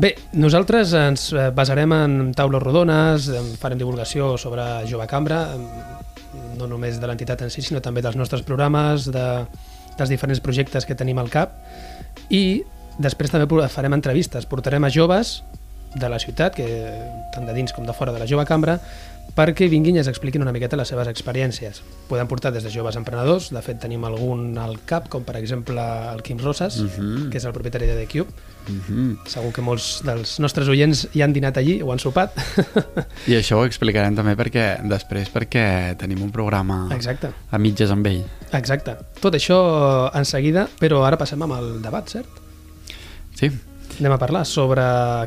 Bé, 0.03 0.09
nosaltres 0.35 0.91
ens 0.99 1.29
basarem 1.55 1.95
en 1.95 2.17
taules 2.35 2.65
rodones, 2.65 3.29
farem 3.61 3.79
divulgació 3.79 4.33
sobre 4.35 4.65
Jove 4.91 5.07
Cambra, 5.07 5.45
no 6.59 6.67
només 6.67 6.99
de 6.99 7.07
l'entitat 7.07 7.45
en 7.47 7.55
si, 7.55 7.63
sinó 7.63 7.79
també 7.79 8.03
dels 8.03 8.19
nostres 8.19 8.43
programes, 8.43 9.07
de, 9.15 9.25
dels 9.95 10.11
diferents 10.11 10.43
projectes 10.43 10.83
que 10.83 10.99
tenim 10.99 11.23
al 11.23 11.31
cap, 11.31 11.55
i 12.27 12.65
després 12.99 13.31
també 13.31 13.47
farem 13.71 13.95
entrevistes, 13.95 14.43
portarem 14.43 14.83
a 14.83 14.91
joves 14.91 15.37
de 15.95 16.09
la 16.09 16.19
ciutat, 16.19 16.55
que 16.55 16.65
tant 17.33 17.45
de 17.47 17.53
dins 17.53 17.73
com 17.73 17.85
de 17.85 17.93
fora 17.93 18.11
de 18.13 18.19
la 18.19 18.27
jove 18.27 18.45
cambra, 18.45 18.79
perquè 19.35 19.67
vinguin 19.69 19.95
i 19.95 19.99
ens 20.01 20.07
expliquin 20.09 20.41
una 20.41 20.51
miqueta 20.51 20.75
les 20.75 20.87
seves 20.89 21.07
experiències. 21.07 21.81
Podem 22.09 22.27
portar 22.27 22.51
des 22.51 22.63
de 22.65 22.69
joves 22.73 22.95
emprenedors, 22.97 23.51
de 23.53 23.61
fet 23.61 23.79
tenim 23.79 24.03
algun 24.05 24.57
al 24.57 24.79
cap, 24.89 25.07
com 25.09 25.23
per 25.23 25.35
exemple 25.37 25.79
el 26.13 26.21
Quim 26.25 26.39
Rosas, 26.39 26.79
uh 26.79 26.83
Mhm. 26.83 26.89
-huh. 26.99 27.29
que 27.29 27.37
és 27.37 27.45
el 27.45 27.53
propietari 27.53 27.85
de 27.85 27.95
The 27.95 28.07
Cube. 28.07 28.31
Mm 28.67 28.81
-hmm. 28.89 29.27
Segur 29.27 29.51
que 29.53 29.61
molts 29.61 30.01
dels 30.03 30.39
nostres 30.39 30.67
oients 30.67 31.07
hi 31.13 31.21
han 31.21 31.33
dinat 31.33 31.57
allí 31.57 31.81
o 31.81 31.91
han 31.91 31.99
sopat. 31.99 32.31
I 33.27 33.31
això 33.33 33.57
ho 33.57 33.65
explicarem 33.65 34.15
també 34.15 34.35
perquè 34.35 34.81
després 34.87 35.31
perquè 35.33 35.95
tenim 35.97 36.21
un 36.21 36.31
programa 36.31 36.87
Exacte. 36.91 37.29
a 37.51 37.57
mitges 37.57 37.89
amb 37.91 38.05
ell. 38.07 38.23
Exacte. 38.51 38.95
Tot 39.19 39.33
això 39.33 40.11
en 40.13 40.25
seguida, 40.25 40.67
però 40.79 41.03
ara 41.05 41.17
passem 41.17 41.41
amb 41.41 41.53
el 41.53 41.81
debat, 41.81 42.07
cert? 42.09 42.27
Sí, 43.35 43.49
Anem 43.99 44.13
a 44.15 44.19
parlar 44.21 44.45
sobre 44.47 44.83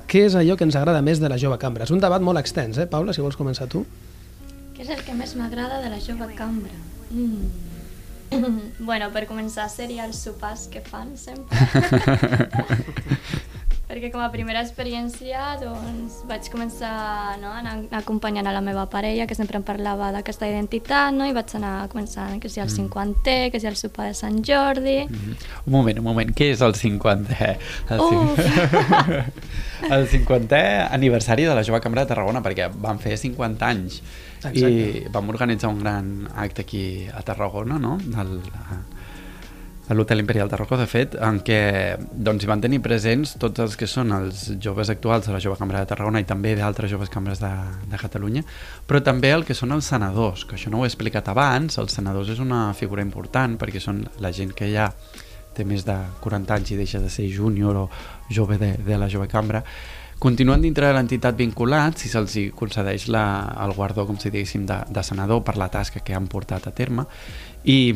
què 0.08 0.22
és 0.30 0.34
allò 0.38 0.54
que 0.56 0.64
ens 0.64 0.76
agrada 0.80 1.02
més 1.04 1.18
de 1.20 1.28
la 1.28 1.36
jove 1.36 1.58
cambra. 1.60 1.84
És 1.84 1.92
un 1.92 2.00
debat 2.00 2.22
molt 2.24 2.40
extens, 2.40 2.78
eh, 2.80 2.86
Paula? 2.88 3.12
Si 3.12 3.20
vols 3.20 3.36
començar 3.36 3.66
tu. 3.68 3.82
Què 4.72 4.86
és 4.86 4.92
el 4.94 5.02
que 5.04 5.12
més 5.12 5.34
m'agrada 5.36 5.82
de 5.82 5.90
la 5.92 5.98
jove 6.00 6.30
cambra? 6.38 6.72
Mm. 7.10 7.50
bueno, 8.88 9.10
per 9.12 9.26
començar 9.28 9.68
seria 9.68 10.06
els 10.08 10.22
sopars 10.24 10.70
que 10.72 10.80
fan 10.86 11.12
sempre. 11.20 11.52
Perquè 13.92 14.08
com 14.08 14.22
a 14.24 14.30
primera 14.32 14.62
experiència 14.64 15.50
doncs, 15.60 16.22
vaig 16.24 16.46
començar 16.48 17.34
no, 17.42 17.50
a 17.52 17.58
anar 17.60 17.74
acompanyant 17.98 18.46
a 18.48 18.54
la 18.56 18.62
meva 18.64 18.86
parella, 18.88 19.26
que 19.28 19.36
sempre 19.36 19.58
em 19.60 19.66
parlava 19.68 20.08
d'aquesta 20.14 20.48
identitat, 20.48 21.12
no? 21.12 21.26
i 21.28 21.34
vaig 21.36 21.52
anar 21.58 21.90
començant 21.92 22.40
que 22.40 22.48
si 22.48 22.62
el 22.64 22.70
50è, 22.72 23.50
que 23.52 23.60
si 23.60 23.68
el 23.68 23.76
sopar 23.76 24.06
de 24.08 24.14
Sant 24.16 24.38
Jordi... 24.48 25.02
Mm. 25.04 25.36
Un 25.66 25.76
moment, 25.76 26.00
un 26.00 26.08
moment, 26.08 26.32
què 26.32 26.48
és 26.54 26.64
el 26.64 26.72
50è? 26.78 27.50
El, 27.92 28.00
Uf. 28.06 28.40
el 29.98 30.08
50è 30.14 30.64
aniversari 30.88 31.44
de 31.44 31.60
la 31.60 31.68
Jove 31.68 31.84
Cambra 31.84 32.06
de 32.06 32.14
Tarragona, 32.14 32.40
perquè 32.40 32.70
van 32.72 32.96
fer 33.02 33.20
50 33.20 33.68
anys 33.68 34.00
Exacte. 34.38 34.72
i 34.72 35.04
vam 35.12 35.28
organitzar 35.36 35.68
un 35.68 35.84
gran 35.84 36.10
acte 36.32 36.64
aquí 36.64 36.86
a 37.12 37.20
Tarragona, 37.28 37.76
no? 37.76 37.98
Del, 38.00 38.38
l'Hotel 39.90 40.20
Imperial 40.20 40.48
de 40.48 40.56
Rocco, 40.56 40.76
de 40.78 40.86
fet, 40.86 41.16
en 41.18 41.40
què 41.42 41.58
doncs, 41.98 42.44
hi 42.44 42.48
van 42.48 42.62
tenir 42.62 42.78
presents 42.84 43.34
tots 43.42 43.64
els 43.64 43.74
que 43.76 43.88
són 43.90 44.14
els 44.14 44.44
joves 44.62 44.92
actuals 44.92 45.26
de 45.26 45.34
la 45.34 45.40
Jove 45.42 45.58
Cambra 45.58 45.82
de 45.82 45.90
Tarragona 45.90 46.22
i 46.22 46.28
també 46.28 46.54
d'altres 46.56 46.92
joves 46.92 47.10
cambres 47.10 47.42
de, 47.42 47.50
de 47.90 48.00
Catalunya, 48.00 48.44
però 48.86 49.02
també 49.02 49.32
el 49.34 49.44
que 49.44 49.56
són 49.58 49.74
els 49.74 49.90
senadors, 49.90 50.46
que 50.46 50.54
això 50.56 50.70
no 50.70 50.80
ho 50.80 50.86
he 50.86 50.90
explicat 50.92 51.28
abans, 51.32 51.80
els 51.82 51.98
senadors 51.98 52.30
és 52.30 52.40
una 52.40 52.68
figura 52.78 53.02
important 53.02 53.58
perquè 53.58 53.82
són 53.82 54.04
la 54.22 54.30
gent 54.32 54.54
que 54.54 54.70
ja 54.70 54.86
té 55.52 55.66
més 55.68 55.84
de 55.84 55.98
40 56.22 56.54
anys 56.56 56.72
i 56.72 56.78
deixa 56.78 57.02
de 57.02 57.10
ser 57.12 57.26
júnior 57.28 57.82
o 57.82 57.88
jove 58.30 58.56
de, 58.62 58.76
de 58.86 58.96
la 58.96 59.10
Jove 59.12 59.28
Cambra, 59.28 59.60
continuen 60.22 60.62
dintre 60.62 60.86
de 60.86 60.94
l'entitat 60.94 61.34
vinculats 61.34 62.04
si 62.04 62.08
se'ls 62.08 62.36
concedeix 62.54 63.08
la, 63.10 63.24
el 63.64 63.74
guardó, 63.74 64.06
com 64.06 64.20
si 64.22 64.30
diguéssim, 64.30 64.62
de, 64.68 64.78
de 64.86 65.02
senador 65.02 65.42
per 65.42 65.56
la 65.58 65.66
tasca 65.68 66.00
que 66.06 66.14
han 66.14 66.28
portat 66.30 66.68
a 66.70 66.72
terme 66.72 67.08
i, 67.64 67.92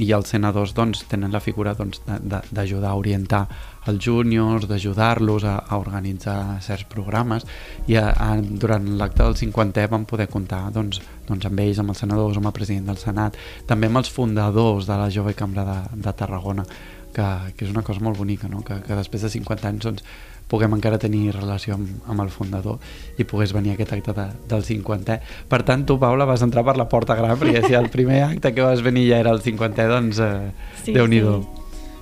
i 0.00 0.12
els 0.16 0.30
senadors 0.32 0.72
doncs, 0.76 1.04
tenen 1.10 1.32
la 1.32 1.42
figura 1.44 1.74
doncs, 1.76 2.00
de- 2.06 2.42
d'ajudar 2.50 2.92
a 2.92 3.00
orientar 3.00 3.42
els 3.88 4.00
júniors, 4.04 4.66
d'ajudar-los 4.68 5.44
a, 5.44 5.56
a 5.68 5.78
organitzar 5.80 6.60
certs 6.64 6.86
programes 6.88 7.46
i 7.88 7.96
a, 8.00 8.10
a, 8.12 8.30
durant 8.40 8.86
l'acte 9.00 9.22
del 9.22 9.36
50è 9.40 9.88
vam 9.90 10.06
poder 10.08 10.28
comptar 10.32 10.66
doncs, 10.72 11.00
doncs 11.28 11.48
amb 11.48 11.60
ells, 11.64 11.80
amb 11.80 11.92
els 11.92 12.04
senadors, 12.04 12.40
amb 12.40 12.50
el 12.50 12.56
president 12.56 12.88
del 12.92 13.00
Senat, 13.00 13.36
també 13.66 13.90
amb 13.90 14.00
els 14.02 14.12
fundadors 14.12 14.88
de 14.88 14.96
la 15.00 15.10
Jove 15.12 15.36
Cambra 15.36 15.66
de, 15.68 15.78
de 16.00 16.16
Tarragona 16.16 16.66
que, 17.12 17.28
que 17.56 17.66
és 17.66 17.72
una 17.72 17.82
cosa 17.82 18.02
molt 18.04 18.18
bonica, 18.18 18.48
no? 18.48 18.64
que, 18.66 18.80
que 18.86 18.98
després 18.98 19.24
de 19.24 19.32
50 19.32 19.72
anys 19.72 19.88
doncs, 19.88 20.04
puguem 20.50 20.74
encara 20.74 20.98
tenir 20.98 21.30
relació 21.36 21.76
amb, 21.76 21.90
amb 22.10 22.24
el 22.24 22.30
fundador 22.34 22.80
i 23.22 23.26
pogués 23.28 23.52
venir 23.54 23.76
aquest 23.76 23.92
acte 23.94 24.14
de, 24.16 24.26
del 24.50 24.64
50è. 24.66 25.20
Per 25.50 25.60
tant, 25.66 25.84
tu, 25.86 25.96
Paula, 26.02 26.26
vas 26.26 26.42
entrar 26.42 26.64
per 26.66 26.74
la 26.78 26.88
porta 26.90 27.14
gran, 27.18 27.38
perquè 27.38 27.62
si 27.68 27.76
el 27.78 27.86
primer 27.92 28.24
acte 28.26 28.52
que 28.56 28.66
vas 28.66 28.82
venir 28.82 29.06
ja 29.10 29.18
era 29.20 29.30
el 29.34 29.42
50è, 29.42 29.88
doncs 29.90 30.18
eh, 30.22 30.50
Sí, 30.84 30.92
Déu-n'hi-do. 30.96 31.40
sí. 31.42 31.56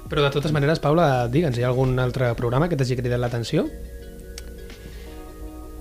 Però 0.08 0.22
de 0.24 0.30
totes 0.32 0.52
maneres, 0.54 0.78
Paula, 0.80 1.26
digue'ns, 1.28 1.58
hi 1.58 1.64
ha 1.64 1.68
algun 1.68 1.98
altre 2.00 2.30
programa 2.38 2.68
que 2.70 2.76
t'hagi 2.80 2.96
cridat 2.96 3.20
l'atenció? 3.20 3.66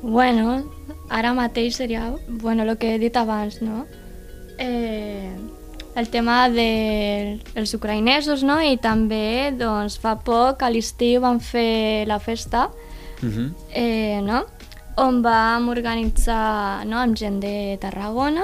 Bueno, 0.01 0.63
ara 1.09 1.33
mateix 1.33 1.75
seria, 1.75 2.13
bueno, 2.27 2.63
el 2.63 2.77
que 2.77 2.95
he 2.95 2.99
dit 2.99 3.15
abans, 3.17 3.61
no? 3.61 3.85
Eh, 4.59 5.31
el 5.95 6.09
tema 6.13 6.49
dels 6.49 6.55
de, 6.57 7.39
els 7.57 7.73
ucraïnesos, 7.73 8.43
no? 8.45 8.59
I 8.61 8.77
també, 8.77 9.53
doncs, 9.57 9.97
fa 10.01 10.15
poc, 10.21 10.61
a 10.61 10.69
l'estiu 10.69 11.21
van 11.23 11.39
fer 11.39 12.05
la 12.07 12.19
festa, 12.19 12.69
Uh 13.23 13.29
-huh. 13.29 13.49
eh, 13.73 14.19
no? 14.21 14.45
On 14.97 15.21
vam 15.23 15.69
organitzar, 15.69 16.85
no?, 16.85 16.97
amb 16.99 17.15
gent 17.17 17.39
de 17.39 17.77
Tarragona, 17.81 18.43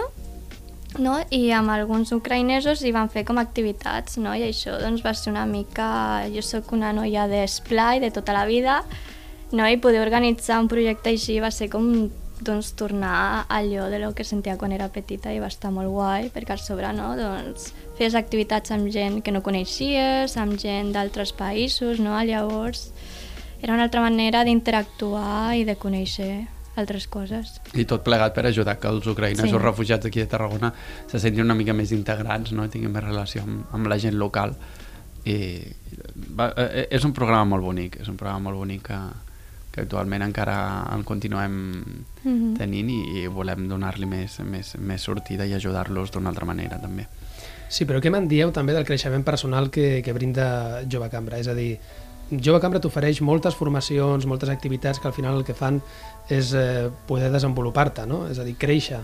no? 1.00 1.18
i 1.34 1.52
amb 1.56 1.72
alguns 1.74 2.12
ucraïnesos 2.16 2.84
i 2.86 2.92
van 2.96 3.10
fer 3.10 3.24
com 3.28 3.40
activitats, 3.42 4.18
no? 4.22 4.34
i 4.36 4.46
això 4.48 4.78
doncs, 4.82 5.04
va 5.06 5.14
ser 5.18 5.32
una 5.34 5.46
mica... 5.50 5.88
Jo 6.34 6.44
sóc 6.46 6.74
una 6.76 6.94
noia 6.94 7.28
d'esplai 7.32 8.02
de 8.04 8.12
tota 8.14 8.36
la 8.36 8.46
vida, 8.50 8.82
no? 9.52 9.68
i 9.68 9.78
poder 9.78 10.02
organitzar 10.04 10.60
un 10.62 10.70
projecte 10.72 11.14
així 11.14 11.40
va 11.44 11.52
ser 11.54 11.70
com 11.74 12.10
doncs, 12.44 12.74
tornar 12.76 13.46
allò 13.48 13.90
de 13.90 14.00
lo 14.00 14.14
que 14.14 14.26
sentia 14.28 14.58
quan 14.58 14.74
era 14.76 14.90
petita 14.92 15.32
i 15.32 15.40
va 15.40 15.48
estar 15.52 15.72
molt 15.72 15.90
guai, 15.94 16.30
perquè 16.34 16.56
al 16.56 16.64
sobre 16.64 16.92
no? 16.96 17.14
doncs, 17.18 17.72
fes 17.98 18.18
activitats 18.20 18.74
amb 18.76 18.90
gent 18.92 19.22
que 19.24 19.32
no 19.32 19.44
coneixies, 19.46 20.38
amb 20.38 20.58
gent 20.60 20.92
d'altres 20.96 21.34
països, 21.38 22.02
no? 22.04 22.20
llavors 22.22 22.92
era 23.64 23.74
una 23.78 23.88
altra 23.88 24.02
manera 24.04 24.44
d'interactuar 24.44 25.56
i 25.56 25.64
de 25.64 25.78
conèixer 25.80 26.34
altres 26.76 27.08
coses. 27.08 27.60
I 27.74 27.86
tot 27.86 28.04
plegat 28.04 28.34
per 28.34 28.46
ajudar 28.50 28.80
que 28.80 28.88
els 28.90 29.06
ucraïnesos 29.08 29.52
Sí. 29.52 29.58
refugiats 29.62 30.06
aquí 30.06 30.22
a 30.22 30.28
Tarragona 30.28 30.74
se 31.08 31.20
sentin 31.20 31.44
una 31.46 31.54
mica 31.56 31.74
més 31.74 31.92
integrats, 31.92 32.52
no? 32.52 32.66
I 32.66 32.70
tinguin 32.70 32.92
més 32.92 33.04
relació 33.04 33.44
amb, 33.44 33.66
amb 33.72 33.88
la 33.88 33.98
gent 34.00 34.16
local. 34.18 34.56
I 35.26 35.62
va, 36.36 36.54
eh, 36.58 36.88
és 36.92 37.04
un 37.06 37.14
programa 37.14 37.46
molt 37.46 37.64
bonic, 37.64 38.00
és 38.02 38.08
un 38.10 38.18
programa 38.18 38.50
molt 38.50 38.58
bonic 38.58 38.82
que, 38.90 38.98
que 39.72 39.82
actualment 39.82 40.22
encara 40.22 40.58
el 40.96 41.04
continuem 41.04 41.84
Mhm. 42.24 42.56
tenint 42.58 42.90
i, 42.90 43.00
i 43.24 43.28
volem 43.28 43.68
donar-li 43.70 44.06
més, 44.06 44.40
més, 44.42 44.76
més 44.80 45.02
sortida 45.02 45.46
i 45.46 45.54
ajudar-los 45.54 46.12
d'una 46.12 46.30
altra 46.30 46.46
manera 46.46 46.80
també. 46.82 47.08
Sí, 47.70 47.86
però 47.86 48.00
què 48.00 48.12
me'n 48.12 48.28
dieu 48.28 48.52
també 48.52 48.74
del 48.74 48.86
creixement 48.86 49.24
personal 49.24 49.70
que, 49.72 50.02
que 50.04 50.14
brinda 50.14 50.84
Jove 50.92 51.10
Cambra? 51.10 51.40
És 51.40 51.48
a 51.48 51.56
dir, 51.56 51.80
Jove 52.32 52.62
Cambra 52.64 52.80
t'ofereix 52.82 53.20
moltes 53.22 53.56
formacions, 53.58 54.26
moltes 54.30 54.50
activitats 54.50 55.00
que 55.00 55.10
al 55.10 55.14
final 55.14 55.38
el 55.38 55.46
que 55.46 55.56
fan 55.58 55.82
és 56.32 56.54
eh, 56.58 56.90
poder 57.08 57.30
desenvolupar-te, 57.34 58.08
no? 58.10 58.24
És 58.32 58.40
a 58.40 58.48
dir, 58.48 58.56
créixer. 58.58 59.02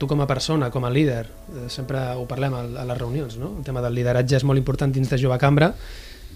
Tu 0.00 0.08
com 0.10 0.20
a 0.24 0.26
persona, 0.26 0.70
com 0.74 0.84
a 0.84 0.90
líder, 0.90 1.26
eh, 1.26 1.68
sempre 1.70 2.00
ho 2.18 2.24
parlem 2.30 2.56
a, 2.56 2.64
a 2.82 2.88
les 2.88 2.98
reunions, 2.98 3.38
no? 3.38 3.52
El 3.58 3.68
tema 3.68 3.84
del 3.84 3.94
lideratge 3.94 4.40
és 4.40 4.48
molt 4.48 4.58
important 4.58 4.92
dins 4.92 5.12
de 5.12 5.20
Jove 5.20 5.38
Cambra 5.38 5.74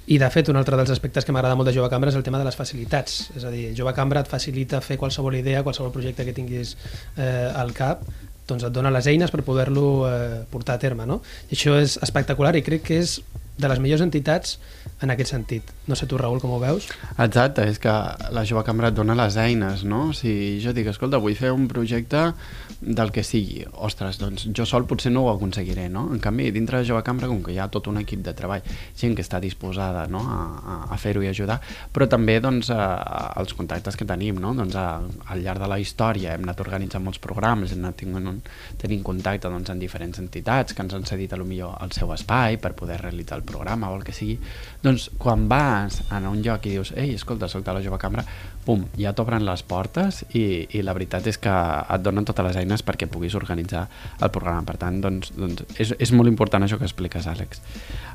i 0.08 0.16
de 0.16 0.28
fet 0.32 0.48
un 0.48 0.56
altre 0.56 0.76
dels 0.78 0.92
aspectes 0.94 1.26
que 1.26 1.34
m'agrada 1.36 1.56
molt 1.58 1.68
de 1.68 1.74
Jove 1.76 1.90
Cambra 1.92 2.08
és 2.12 2.16
el 2.16 2.24
tema 2.24 2.38
de 2.40 2.46
les 2.46 2.56
facilitats. 2.56 3.18
És 3.36 3.44
a 3.44 3.50
dir, 3.52 3.72
Jove 3.76 3.92
Cambra 3.96 4.22
et 4.24 4.30
facilita 4.30 4.80
fer 4.84 4.96
qualsevol 5.00 5.36
idea, 5.36 5.64
qualsevol 5.66 5.92
projecte 5.92 6.24
que 6.24 6.36
tinguis 6.36 6.76
eh, 7.16 7.50
al 7.52 7.74
cap, 7.76 8.06
doncs 8.48 8.64
et 8.64 8.72
dona 8.72 8.92
les 8.94 9.08
eines 9.10 9.32
per 9.34 9.44
poder-lo 9.44 9.90
eh, 10.08 10.40
portar 10.48 10.78
a 10.78 10.80
terme. 10.80 11.04
No? 11.08 11.20
I 11.50 11.58
això 11.58 11.76
és 11.76 11.98
espectacular 12.04 12.54
i 12.56 12.64
crec 12.64 12.86
que 12.88 13.02
és 13.02 13.18
de 13.58 13.68
les 13.68 13.80
millors 13.82 14.04
entitats 14.04 14.56
en 15.02 15.10
aquest 15.10 15.34
sentit. 15.34 15.70
No 15.86 15.96
sé 15.98 16.06
tu, 16.10 16.18
Raül, 16.18 16.40
com 16.42 16.52
ho 16.54 16.58
veus? 16.62 16.88
Exacte, 17.18 17.64
és 17.70 17.78
que 17.82 17.92
la 18.34 18.44
jove 18.46 18.64
cambra 18.66 18.90
et 18.90 18.96
dona 18.96 19.16
les 19.18 19.36
eines, 19.38 19.84
no? 19.86 20.08
Si 20.16 20.58
jo 20.62 20.74
dic, 20.74 20.88
escolta, 20.90 21.20
vull 21.22 21.36
fer 21.38 21.52
un 21.54 21.68
projecte 21.70 22.32
del 22.80 23.10
que 23.14 23.24
sigui, 23.26 23.64
ostres, 23.74 24.20
doncs 24.20 24.46
jo 24.54 24.66
sol 24.68 24.86
potser 24.90 25.10
no 25.10 25.24
ho 25.26 25.30
aconseguiré, 25.32 25.88
no? 25.90 26.06
En 26.14 26.22
canvi, 26.22 26.50
dintre 26.54 26.78
de 26.78 26.88
jove 26.88 27.02
cambra, 27.06 27.30
com 27.30 27.40
que 27.42 27.54
hi 27.54 27.58
ha 27.58 27.68
tot 27.72 27.90
un 27.90 27.98
equip 28.02 28.22
de 28.26 28.34
treball, 28.38 28.66
gent 28.98 29.16
que 29.18 29.24
està 29.24 29.40
disposada 29.42 30.06
no? 30.10 30.22
a, 30.22 30.78
a 30.86 30.98
fer-ho 31.00 31.22
i 31.24 31.30
ajudar, 31.30 31.58
però 31.94 32.06
també 32.10 32.38
doncs, 32.42 32.70
a, 32.74 32.88
a, 33.02 33.22
els 33.42 33.54
contactes 33.58 33.98
que 33.98 34.06
tenim, 34.06 34.38
no? 34.42 34.54
Doncs 34.58 34.78
a, 34.78 34.86
al 35.34 35.42
llarg 35.42 35.62
de 35.62 35.70
la 35.70 35.80
història 35.82 36.34
hem 36.34 36.46
anat 36.46 36.62
organitzant 36.62 37.06
molts 37.06 37.22
programes, 37.22 37.74
hem 37.74 37.82
anat 37.82 37.98
tenint, 38.02 38.30
un, 38.34 38.42
tenint 38.78 39.02
contacte 39.06 39.50
doncs, 39.50 39.70
amb 39.74 39.82
diferents 39.82 40.22
entitats 40.22 40.74
que 40.74 40.86
ens 40.86 40.94
han 40.94 41.06
cedit 41.08 41.34
a 41.34 41.40
lo 41.40 41.46
millor 41.48 41.78
el 41.82 41.94
seu 41.96 42.12
espai 42.14 42.60
per 42.62 42.74
poder 42.78 43.00
realitzar 43.02 43.40
el 43.40 43.46
programa 43.48 43.90
o 43.90 43.96
el 43.98 44.04
que 44.06 44.14
sigui, 44.14 44.36
doncs 44.84 45.08
quan 45.18 45.48
vas 45.50 46.02
a 46.12 46.20
un 46.28 46.42
lloc 46.44 46.68
i 46.68 46.76
dius 46.76 46.92
ei, 46.96 47.14
escolta, 47.16 47.48
soc 47.48 47.64
de 47.66 47.74
la 47.74 47.82
jove 47.84 47.98
cambra, 48.00 48.24
pum, 48.68 48.84
ja 49.00 49.14
t'obren 49.16 49.46
les 49.46 49.62
portes 49.64 50.22
i, 50.36 50.66
i 50.76 50.82
la 50.84 50.92
veritat 50.96 51.26
és 51.30 51.40
que 51.40 51.52
et 51.52 52.04
donen 52.04 52.26
totes 52.28 52.44
les 52.50 52.58
eines 52.60 52.84
perquè 52.84 53.08
puguis 53.08 53.36
organitzar 53.38 53.86
el 54.20 54.32
programa. 54.34 54.66
Per 54.68 54.76
tant, 54.80 55.00
doncs, 55.04 55.32
doncs 55.36 55.64
és, 55.80 55.94
és 55.96 56.12
molt 56.12 56.28
important 56.28 56.64
això 56.64 56.76
que 56.80 56.88
expliques, 56.88 57.26
Àlex. 57.30 57.62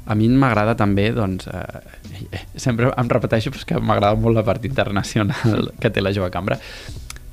A 0.06 0.18
mi 0.20 0.30
m'agrada 0.30 0.76
també, 0.78 1.10
doncs, 1.16 1.48
eh, 1.50 2.44
sempre 2.68 2.92
em 2.94 3.10
repeteixo 3.10 3.54
però 3.54 3.70
que 3.72 3.82
m'agrada 3.82 4.20
molt 4.20 4.38
la 4.38 4.46
part 4.46 4.66
internacional 4.70 5.72
que 5.82 5.90
té 5.90 6.04
la 6.04 6.14
jove 6.16 6.30
cambra, 6.34 6.60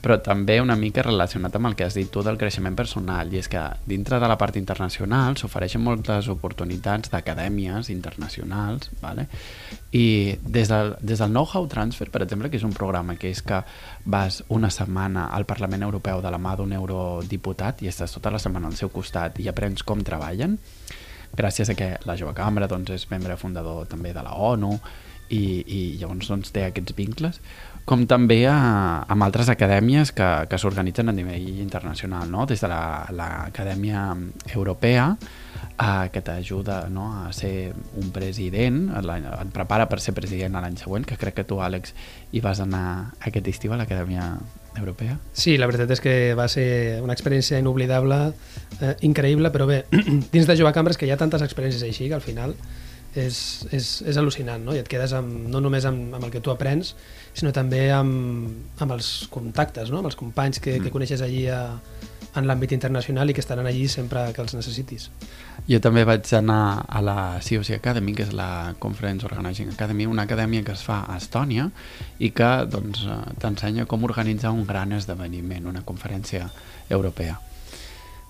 però 0.00 0.16
també 0.24 0.58
una 0.60 0.76
mica 0.80 1.02
relacionat 1.04 1.54
amb 1.56 1.68
el 1.68 1.76
que 1.76 1.84
has 1.84 1.96
dit 1.96 2.08
tu 2.10 2.22
del 2.24 2.38
creixement 2.40 2.76
personal, 2.76 3.32
i 3.32 3.40
és 3.40 3.48
que 3.52 3.62
dintre 3.88 4.20
de 4.20 4.28
la 4.30 4.38
part 4.40 4.56
internacional 4.56 5.36
s'ofereixen 5.36 5.82
moltes 5.84 6.30
oportunitats 6.32 7.12
d'acadèmies 7.12 7.90
internacionals, 7.92 8.90
vale? 9.02 9.26
i 9.92 10.38
des 10.40 10.70
del, 10.70 10.94
des 11.02 11.18
del 11.18 11.34
Know-how 11.34 11.66
Transfer, 11.68 12.08
per 12.10 12.22
exemple, 12.22 12.48
que 12.50 12.56
és 12.60 12.64
un 12.64 12.72
programa 12.72 13.16
que 13.18 13.30
és 13.30 13.42
que 13.42 13.60
vas 14.04 14.40
una 14.48 14.70
setmana 14.70 15.28
al 15.34 15.44
Parlament 15.44 15.82
Europeu 15.82 16.22
de 16.22 16.30
la 16.30 16.38
mà 16.38 16.56
d'un 16.56 16.72
eurodiputat 16.72 17.82
i 17.82 17.90
estàs 17.90 18.16
tota 18.16 18.32
la 18.32 18.40
setmana 18.40 18.70
al 18.70 18.78
seu 18.78 18.88
costat 18.94 19.40
i 19.42 19.48
aprens 19.50 19.82
com 19.82 20.00
treballen, 20.06 20.56
gràcies 21.36 21.70
a 21.70 21.76
que 21.78 21.92
la 22.06 22.16
Jove 22.16 22.34
Cambra 22.34 22.68
doncs, 22.70 22.94
és 22.96 23.06
membre 23.10 23.36
fundador 23.36 23.86
també 23.90 24.14
de 24.14 24.22
la 24.24 24.34
ONU 24.34 24.78
i, 25.30 25.42
i 25.66 25.80
llavors 26.00 26.30
doncs, 26.30 26.50
té 26.54 26.66
aquests 26.66 26.96
vincles, 26.98 27.40
com 27.88 28.04
també 28.06 28.44
a, 28.46 28.56
amb 29.10 29.24
altres 29.26 29.48
acadèmies 29.50 30.12
que, 30.14 30.28
que 30.50 30.58
s'organitzen 30.60 31.10
a 31.10 31.14
nivell 31.14 31.48
internacional, 31.62 32.28
no? 32.30 32.46
des 32.46 32.62
de 32.62 32.70
l'Acadèmia 32.70 34.04
la, 34.14 34.54
Europea, 34.54 35.06
eh, 35.16 36.06
que 36.12 36.22
t'ajuda 36.22 36.84
no? 36.92 37.08
a 37.24 37.32
ser 37.34 37.72
un 37.98 38.12
president, 38.14 38.82
et 39.00 39.52
prepara 39.54 39.88
per 39.90 40.00
ser 40.02 40.14
president 40.14 40.60
l'any 40.60 40.78
següent, 40.78 41.06
que 41.06 41.18
crec 41.18 41.40
que 41.40 41.46
tu, 41.48 41.58
Àlex, 41.62 41.94
hi 42.30 42.42
vas 42.44 42.62
anar 42.62 42.84
aquest 43.26 43.50
estiu 43.54 43.74
a 43.74 43.80
l'Acadèmia 43.80 44.32
Europea. 44.78 45.16
Sí, 45.34 45.56
la 45.58 45.66
veritat 45.66 45.90
és 45.96 46.02
que 46.04 46.14
va 46.38 46.46
ser 46.52 47.00
una 47.02 47.16
experiència 47.16 47.58
inoblidable, 47.58 48.20
eh, 48.78 48.94
increïble, 49.08 49.50
però 49.50 49.66
bé, 49.66 49.82
dins 50.34 50.46
de 50.46 50.56
Jove 50.58 50.74
Cambres 50.76 51.00
que 51.00 51.08
hi 51.08 51.14
ha 51.14 51.18
tantes 51.18 51.42
experiències 51.42 51.82
així 51.88 52.06
que 52.06 52.18
al 52.18 52.24
final 52.24 52.54
és, 53.14 53.66
és, 53.74 53.88
és 54.06 54.18
al·lucinant, 54.20 54.62
no? 54.62 54.74
I 54.76 54.82
et 54.82 54.88
quedes 54.90 55.14
amb, 55.16 55.48
no 55.50 55.62
només 55.62 55.86
amb, 55.88 56.14
amb 56.14 56.26
el 56.26 56.30
que 56.30 56.42
tu 56.44 56.52
aprens, 56.52 56.94
sinó 57.34 57.52
també 57.54 57.88
amb, 57.94 58.78
amb 58.78 58.96
els 58.96 59.10
contactes, 59.32 59.90
no? 59.90 60.00
amb 60.00 60.10
els 60.10 60.18
companys 60.18 60.62
que, 60.62 60.78
mm. 60.78 60.86
que 60.86 60.94
coneixes 60.94 61.22
allí 61.26 61.46
a, 61.50 61.62
en 62.38 62.46
l'àmbit 62.46 62.72
internacional 62.76 63.30
i 63.30 63.34
que 63.34 63.42
estaran 63.42 63.66
allí 63.66 63.88
sempre 63.90 64.28
que 64.34 64.42
els 64.44 64.54
necessitis. 64.54 65.08
Jo 65.66 65.80
també 65.82 66.04
vaig 66.06 66.30
anar 66.38 66.86
a 66.86 67.02
la 67.04 67.18
COC 67.42 67.74
Academy, 67.76 68.14
que 68.14 68.28
és 68.28 68.32
la 68.36 68.76
Conference 68.78 69.26
Organizing 69.26 69.74
Academy, 69.74 70.06
una 70.06 70.28
acadèmia 70.28 70.64
que 70.66 70.74
es 70.78 70.86
fa 70.86 71.02
a 71.06 71.18
Estònia 71.18 71.68
i 72.18 72.30
que 72.30 72.50
doncs, 72.70 73.04
t'ensenya 73.42 73.86
com 73.90 74.06
organitzar 74.06 74.54
un 74.54 74.66
gran 74.66 74.94
esdeveniment, 74.96 75.66
una 75.66 75.84
conferència 75.86 76.48
europea. 76.88 77.40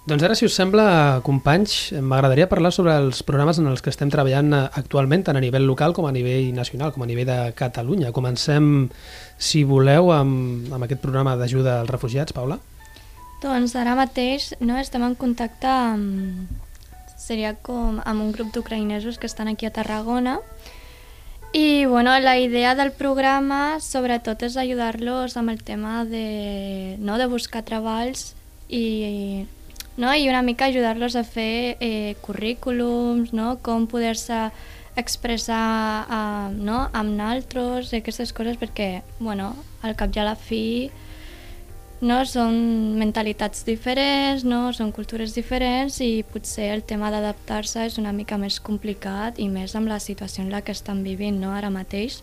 Doncs 0.09 0.25
ara, 0.25 0.35
si 0.35 0.47
us 0.49 0.55
sembla, 0.57 1.21
companys, 1.23 1.93
m'agradaria 2.01 2.49
parlar 2.49 2.71
sobre 2.73 2.95
els 2.97 3.21
programes 3.27 3.61
en 3.61 3.69
els 3.69 3.83
que 3.85 3.93
estem 3.93 4.09
treballant 4.11 4.55
actualment, 4.57 5.27
tant 5.27 5.37
a 5.37 5.43
nivell 5.45 5.69
local 5.69 5.93
com 5.93 6.09
a 6.09 6.13
nivell 6.15 6.49
nacional, 6.57 6.95
com 6.95 7.05
a 7.05 7.09
nivell 7.11 7.29
de 7.29 7.39
Catalunya. 7.59 8.15
Comencem, 8.17 8.89
si 9.37 9.63
voleu, 9.69 10.09
amb, 10.17 10.73
amb 10.73 10.89
aquest 10.89 11.05
programa 11.05 11.37
d'ajuda 11.37 11.83
als 11.83 11.93
refugiats, 11.93 12.33
Paula. 12.33 12.57
Doncs 13.45 13.77
ara 13.77 13.95
mateix 13.97 14.55
no, 14.61 14.81
estem 14.81 15.05
en 15.05 15.15
contacte 15.21 15.69
amb, 15.69 16.49
seria 17.21 17.55
com 17.61 18.01
amb 18.01 18.25
un 18.25 18.33
grup 18.33 18.51
d'ucraïnesos 18.57 19.21
que 19.21 19.29
estan 19.29 19.49
aquí 19.49 19.69
a 19.69 19.73
Tarragona 19.73 20.39
i 21.53 21.85
bueno, 21.85 22.17
la 22.21 22.39
idea 22.39 22.75
del 22.75 22.93
programa 22.93 23.81
sobretot 23.85 24.45
és 24.47 24.57
ajudar-los 24.61 25.37
amb 25.37 25.51
el 25.51 25.63
tema 25.65 26.05
de, 26.05 26.97
no, 27.01 27.17
de 27.19 27.27
buscar 27.33 27.65
treballs 27.67 28.35
i 28.69 29.47
no? 30.01 30.15
i 30.17 30.29
una 30.33 30.41
mica 30.43 30.67
ajudar-los 30.67 31.15
a 31.15 31.23
fer 31.29 31.77
eh, 31.79 32.17
currículums, 32.25 33.35
no? 33.37 33.59
com 33.63 33.85
poder-se 33.87 34.49
expressar 34.97 36.07
uh, 36.09 36.49
no? 36.51 36.89
amb 36.97 37.15
naltros, 37.15 37.93
aquestes 37.95 38.33
coses, 38.33 38.57
perquè 38.59 39.05
bueno, 39.21 39.53
al 39.85 39.95
cap 40.01 40.17
i 40.17 40.23
a 40.23 40.27
la 40.27 40.35
fi 40.41 40.91
no? 42.01 42.23
són 42.25 42.97
mentalitats 42.99 43.63
diferents, 43.69 44.45
no? 44.49 44.71
són 44.73 44.91
cultures 44.97 45.37
diferents 45.37 46.01
i 46.01 46.25
potser 46.25 46.73
el 46.73 46.83
tema 46.83 47.13
d'adaptar-se 47.13 47.85
és 47.93 48.01
una 48.01 48.17
mica 48.17 48.41
més 48.41 48.59
complicat 48.59 49.39
i 49.39 49.51
més 49.53 49.77
amb 49.77 49.93
la 49.93 50.01
situació 50.01 50.45
en 50.45 50.51
la 50.51 50.65
que 50.65 50.73
estan 50.73 51.05
vivint 51.05 51.39
no? 51.45 51.53
ara 51.53 51.71
mateix. 51.71 52.23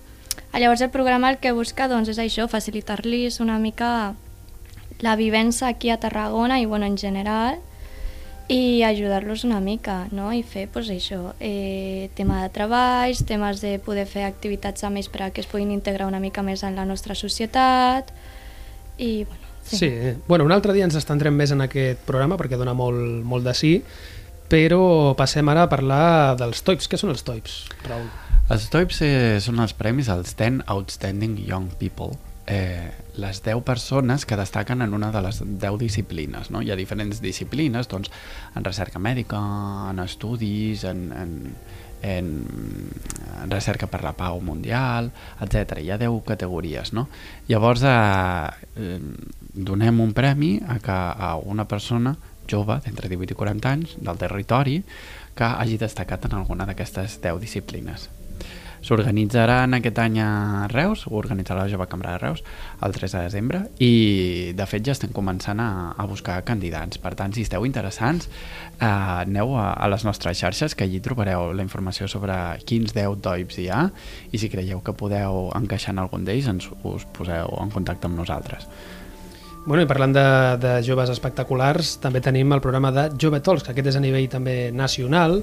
Llavors 0.57 0.81
el 0.81 0.89
programa 0.89 1.29
el 1.29 1.37
que 1.37 1.53
busca 1.53 1.87
doncs, 1.87 2.09
és 2.09 2.17
això, 2.21 2.49
facilitar-los 2.49 3.39
una 3.43 3.61
mica 3.61 4.15
la 5.05 5.13
vivència 5.15 5.69
aquí 5.69 5.91
a 5.93 5.99
Tarragona 6.01 6.57
i 6.59 6.65
bueno, 6.65 6.87
en 6.89 6.97
general 6.97 7.61
i 8.47 8.83
ajudar-los 8.83 9.43
una 9.43 9.59
mica 9.59 10.07
no? 10.11 10.31
i 10.31 10.43
fer 10.43 10.67
pues, 10.71 10.87
això, 10.89 11.33
eh, 11.39 12.09
tema 12.15 12.41
de 12.43 12.51
treballs, 12.55 13.25
temes 13.27 13.59
de 13.61 13.75
poder 13.83 14.05
fer 14.07 14.23
activitats 14.27 14.85
amb 14.87 15.01
ells 15.01 15.09
per 15.11 15.31
que 15.35 15.43
es 15.43 15.49
puguin 15.51 15.71
integrar 15.75 16.07
una 16.07 16.21
mica 16.23 16.43
més 16.43 16.63
en 16.63 16.75
la 16.79 16.85
nostra 16.87 17.15
societat 17.15 18.13
i 18.97 19.25
bueno, 19.25 19.51
sí. 19.63 19.77
sí. 19.77 19.91
Bueno, 20.27 20.45
un 20.45 20.55
altre 20.55 20.73
dia 20.73 20.87
ens 20.87 20.95
estendrem 20.95 21.35
més 21.35 21.51
en 21.51 21.65
aquest 21.65 21.99
programa 22.07 22.39
perquè 22.39 22.57
dona 22.57 22.73
molt, 22.73 23.23
molt 23.27 23.43
de 23.43 23.55
sí 23.57 23.73
però 24.47 25.13
passem 25.19 25.49
ara 25.51 25.65
a 25.65 25.67
parlar 25.67 26.37
dels 26.39 26.63
TOIPs. 26.63 26.87
Què 26.87 26.95
són 26.95 27.11
els 27.11 27.25
TOIPs, 27.27 27.57
Raül? 27.83 28.07
Els 28.47 28.69
TOIPs 28.71 29.01
eh, 29.03 29.11
són 29.43 29.59
els 29.59 29.75
premis 29.75 30.07
als 30.07 30.37
10 30.39 30.63
Outstanding 30.71 31.35
Young 31.43 31.67
People 31.81 32.15
eh, 32.47 32.91
les 33.15 33.43
10 33.43 33.61
persones 33.63 34.25
que 34.25 34.37
destaquen 34.39 34.81
en 34.81 34.93
una 34.93 35.11
de 35.11 35.21
les 35.21 35.41
10 35.43 35.77
disciplines. 35.77 36.49
No? 36.51 36.61
Hi 36.61 36.71
ha 36.71 36.79
diferents 36.79 37.21
disciplines, 37.21 37.89
doncs, 37.91 38.11
en 38.55 38.65
recerca 38.65 38.99
mèdica, 38.99 39.39
en 39.91 39.99
estudis, 39.99 40.85
en, 40.87 41.11
en, 41.11 41.33
en, 42.01 42.31
en 43.43 43.51
recerca 43.51 43.89
per 43.91 44.01
la 44.05 44.15
pau 44.17 44.39
mundial, 44.41 45.11
etc. 45.43 45.81
Hi 45.83 45.91
ha 45.91 45.99
10 46.01 46.23
categories. 46.25 46.93
No? 46.95 47.07
Llavors, 47.51 47.83
eh, 47.83 48.97
donem 49.53 50.01
un 50.01 50.13
premi 50.13 50.57
a, 50.65 50.79
que, 50.79 50.97
a 50.97 51.35
una 51.43 51.67
persona 51.67 52.15
jove 52.47 52.79
d'entre 52.85 53.09
18 53.11 53.35
i 53.35 53.37
40 53.37 53.71
anys 53.75 53.97
del 53.99 54.19
territori 54.21 54.77
que 55.37 55.45
hagi 55.45 55.77
destacat 55.77 56.29
en 56.29 56.39
alguna 56.39 56.65
d'aquestes 56.65 57.19
10 57.21 57.41
disciplines. 57.43 58.07
S'organitzaran 58.85 59.73
aquest 59.77 59.99
any 59.99 60.19
a 60.21 60.67
Reus, 60.71 61.05
ho 61.07 61.15
organitzarà 61.17 61.63
la 61.63 61.71
Jove 61.71 61.87
Cambra 61.89 62.13
de 62.15 62.21
Reus 62.21 62.43
el 62.85 62.93
3 62.93 63.15
de 63.15 63.23
desembre 63.25 63.61
i 63.83 64.53
de 64.57 64.67
fet 64.69 64.85
ja 64.85 64.93
estem 64.93 65.13
començant 65.15 65.59
a, 65.63 65.69
a 65.97 66.05
buscar 66.09 66.37
candidats. 66.47 67.01
Per 67.01 67.13
tant, 67.17 67.33
si 67.33 67.45
esteu 67.47 67.65
interessants, 67.65 68.29
eh, 68.77 68.85
aneu 68.85 69.55
a, 69.57 69.71
a 69.73 69.89
les 69.91 70.05
nostres 70.07 70.37
xarxes 70.39 70.77
que 70.77 70.85
allí 70.85 71.01
trobareu 71.03 71.51
la 71.57 71.65
informació 71.65 72.07
sobre 72.11 72.35
quins 72.67 72.93
10 72.95 73.17
DOIPs 73.25 73.59
hi 73.63 73.67
ha 73.73 73.87
i 74.31 74.41
si 74.41 74.51
creieu 74.53 74.83
que 74.85 74.95
podeu 74.97 75.47
encaixar 75.57 75.95
en 75.95 76.05
algun 76.05 76.27
d'ells 76.27 76.51
ens 76.53 76.69
us 76.83 77.07
poseu 77.17 77.57
en 77.61 77.73
contacte 77.73 78.07
amb 78.07 78.19
nosaltres. 78.19 78.69
Bueno, 79.67 79.83
i 79.83 79.87
parlant 79.89 80.13
de, 80.15 80.27
de 80.63 80.69
joves 80.87 81.09
espectaculars, 81.11 81.97
també 81.99 82.21
tenim 82.23 82.53
el 82.55 82.61
programa 82.63 82.87
de 82.95 83.09
Jove 83.19 83.41
Talks, 83.43 83.65
que 83.65 83.73
aquest 83.73 83.89
és 83.91 83.97
a 83.99 84.01
nivell 84.03 84.29
també 84.31 84.69
nacional, 84.71 85.41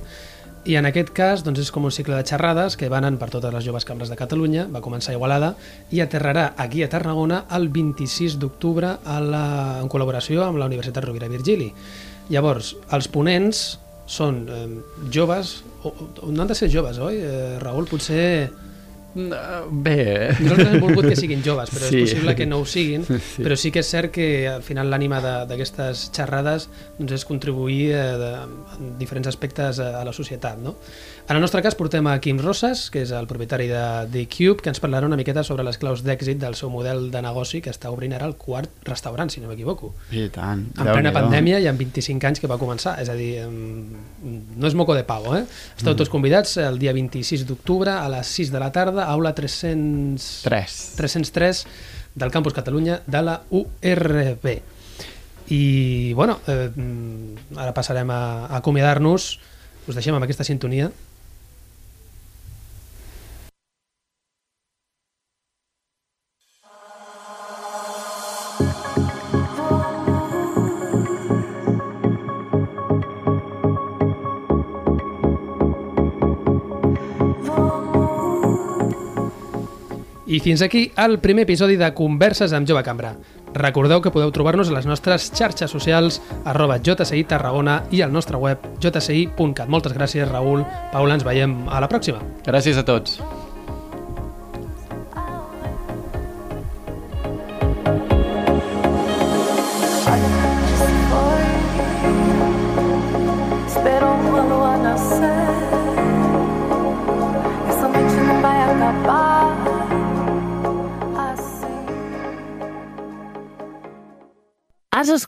i 0.64 0.76
en 0.80 0.86
aquest 0.88 1.10
cas 1.12 1.42
doncs, 1.44 1.60
és 1.60 1.70
com 1.72 1.84
un 1.84 1.92
cicle 1.92 2.16
de 2.16 2.24
xerrades 2.24 2.78
que 2.80 2.88
van 2.88 3.18
per 3.20 3.28
totes 3.32 3.52
les 3.52 3.64
joves 3.66 3.84
cambres 3.84 4.08
de 4.08 4.16
Catalunya, 4.16 4.64
va 4.72 4.80
començar 4.84 5.12
a 5.12 5.18
Igualada 5.18 5.50
i 5.92 6.00
aterrarà 6.00 6.54
aquí 6.56 6.82
a 6.82 6.88
Tarragona 6.88 7.42
el 7.52 7.68
26 7.68 8.38
d'octubre 8.40 8.94
en 9.04 9.90
col·laboració 9.92 10.46
amb 10.46 10.62
la 10.62 10.68
Universitat 10.70 11.04
Rovira 11.04 11.28
Virgili. 11.28 11.68
Llavors, 12.32 12.72
els 12.96 13.10
ponents 13.12 13.64
són 14.08 14.40
eh, 14.48 14.64
joves, 15.12 15.58
o, 15.82 15.92
o, 15.92 16.30
no 16.32 16.44
han 16.44 16.48
de 16.48 16.56
ser 16.56 16.70
joves, 16.72 16.96
oi? 16.96 17.20
Eh, 17.20 17.58
Raül, 17.60 17.88
potser 17.90 18.48
Bé... 19.14 20.34
Nosaltres 20.40 20.72
hem 20.72 20.80
volgut 20.82 21.06
que 21.06 21.16
siguin 21.18 21.42
joves, 21.46 21.70
però 21.70 21.86
sí. 21.86 22.00
és 22.02 22.10
possible 22.10 22.34
que 22.38 22.46
no 22.50 22.58
ho 22.62 22.66
siguin, 22.68 23.04
sí. 23.06 23.44
però 23.44 23.56
sí 23.58 23.70
que 23.74 23.84
és 23.84 23.90
cert 23.94 24.10
que 24.14 24.28
al 24.50 24.64
final 24.66 24.90
l'ànima 24.90 25.20
d'aquestes 25.22 26.08
xerrades 26.14 26.68
doncs, 26.98 27.14
és 27.20 27.26
contribuir 27.28 27.92
eh, 27.94 28.04
de, 28.20 28.32
en 28.78 28.94
diferents 28.98 29.30
aspectes 29.30 29.78
a, 29.78 29.92
a 30.00 30.04
la 30.06 30.14
societat. 30.16 30.58
No? 30.64 30.74
En 31.26 31.36
el 31.36 31.40
nostre 31.40 31.62
cas 31.64 31.72
portem 31.72 32.04
a 32.04 32.18
Quim 32.20 32.36
Rosas, 32.36 32.90
que 32.92 33.00
és 33.00 33.08
el 33.16 33.24
propietari 33.24 33.64
de 33.70 33.82
The 34.12 34.26
Cube, 34.28 34.60
que 34.60 34.68
ens 34.68 34.80
parlarà 34.82 35.08
una 35.08 35.16
miqueta 35.16 35.40
sobre 35.40 35.64
les 35.64 35.78
claus 35.80 36.02
d'èxit 36.04 36.36
del 36.36 36.52
seu 36.52 36.68
model 36.68 37.06
de 37.08 37.22
negoci 37.24 37.62
que 37.64 37.72
està 37.72 37.88
obrint 37.88 38.12
ara 38.12 38.26
el 38.28 38.34
quart 38.36 38.84
restaurant, 38.84 39.32
si 39.32 39.40
no 39.40 39.48
m'equivoco. 39.48 39.94
I 40.12 40.26
tant. 40.34 40.66
En 40.76 40.90
plena 40.90 41.14
pandèmia 41.16 41.62
i 41.64 41.68
amb 41.70 41.80
25 41.80 42.28
anys 42.28 42.42
que 42.42 42.50
va 42.50 42.58
començar, 42.60 42.98
és 43.00 43.08
a 43.08 43.16
dir, 43.16 43.46
no 43.48 44.68
és 44.68 44.76
moco 44.76 44.92
de 44.92 45.06
pavo, 45.08 45.32
eh? 45.38 45.46
Esteu 45.78 45.94
mm. 45.94 46.00
tots 46.02 46.12
convidats 46.12 46.58
el 46.60 46.76
dia 46.82 46.92
26 46.92 47.46
d'octubre 47.48 47.96
a 47.96 48.04
les 48.18 48.34
6 48.42 48.52
de 48.52 48.60
la 48.60 48.68
tarda, 48.76 49.08
aula 49.08 49.32
300... 49.32 50.28
3. 50.44 50.76
303 51.00 51.64
del 52.20 52.34
Campus 52.36 52.52
Catalunya 52.52 53.00
de 53.08 53.24
la 53.24 53.38
URB. 53.48 54.58
I, 55.56 55.64
bueno, 56.12 56.36
eh, 56.52 56.68
ara 57.56 57.72
passarem 57.72 58.12
a, 58.12 58.22
a 58.44 58.60
acomiadar-nos. 58.60 59.32
Us 59.88 59.96
deixem 59.96 60.16
amb 60.16 60.28
aquesta 60.28 60.44
sintonia 60.44 60.92
fins 80.44 80.60
aquí 80.60 80.92
el 80.98 81.20
primer 81.20 81.46
episodi 81.46 81.78
de 81.80 81.88
Converses 81.96 82.52
amb 82.52 82.68
Jove 82.68 82.82
Cambra. 82.84 83.14
Recordeu 83.54 84.02
que 84.04 84.10
podeu 84.12 84.28
trobar-nos 84.28 84.68
a 84.68 84.74
les 84.76 84.84
nostres 84.84 85.30
xarxes 85.32 85.72
socials 85.72 86.18
arroba 86.44 86.76
JSI 86.84 87.22
Tarragona 87.30 87.78
i 87.90 88.02
al 88.04 88.12
nostre 88.12 88.36
web 88.36 88.66
jsi.cat. 88.76 89.72
Moltes 89.72 89.96
gràcies, 89.96 90.28
Raül. 90.28 90.66
Paula, 90.92 91.16
ens 91.16 91.24
veiem 91.24 91.56
a 91.72 91.80
la 91.80 91.88
pròxima. 91.88 92.20
Gràcies 92.44 92.76
a 92.76 92.84
tots. 92.84 93.16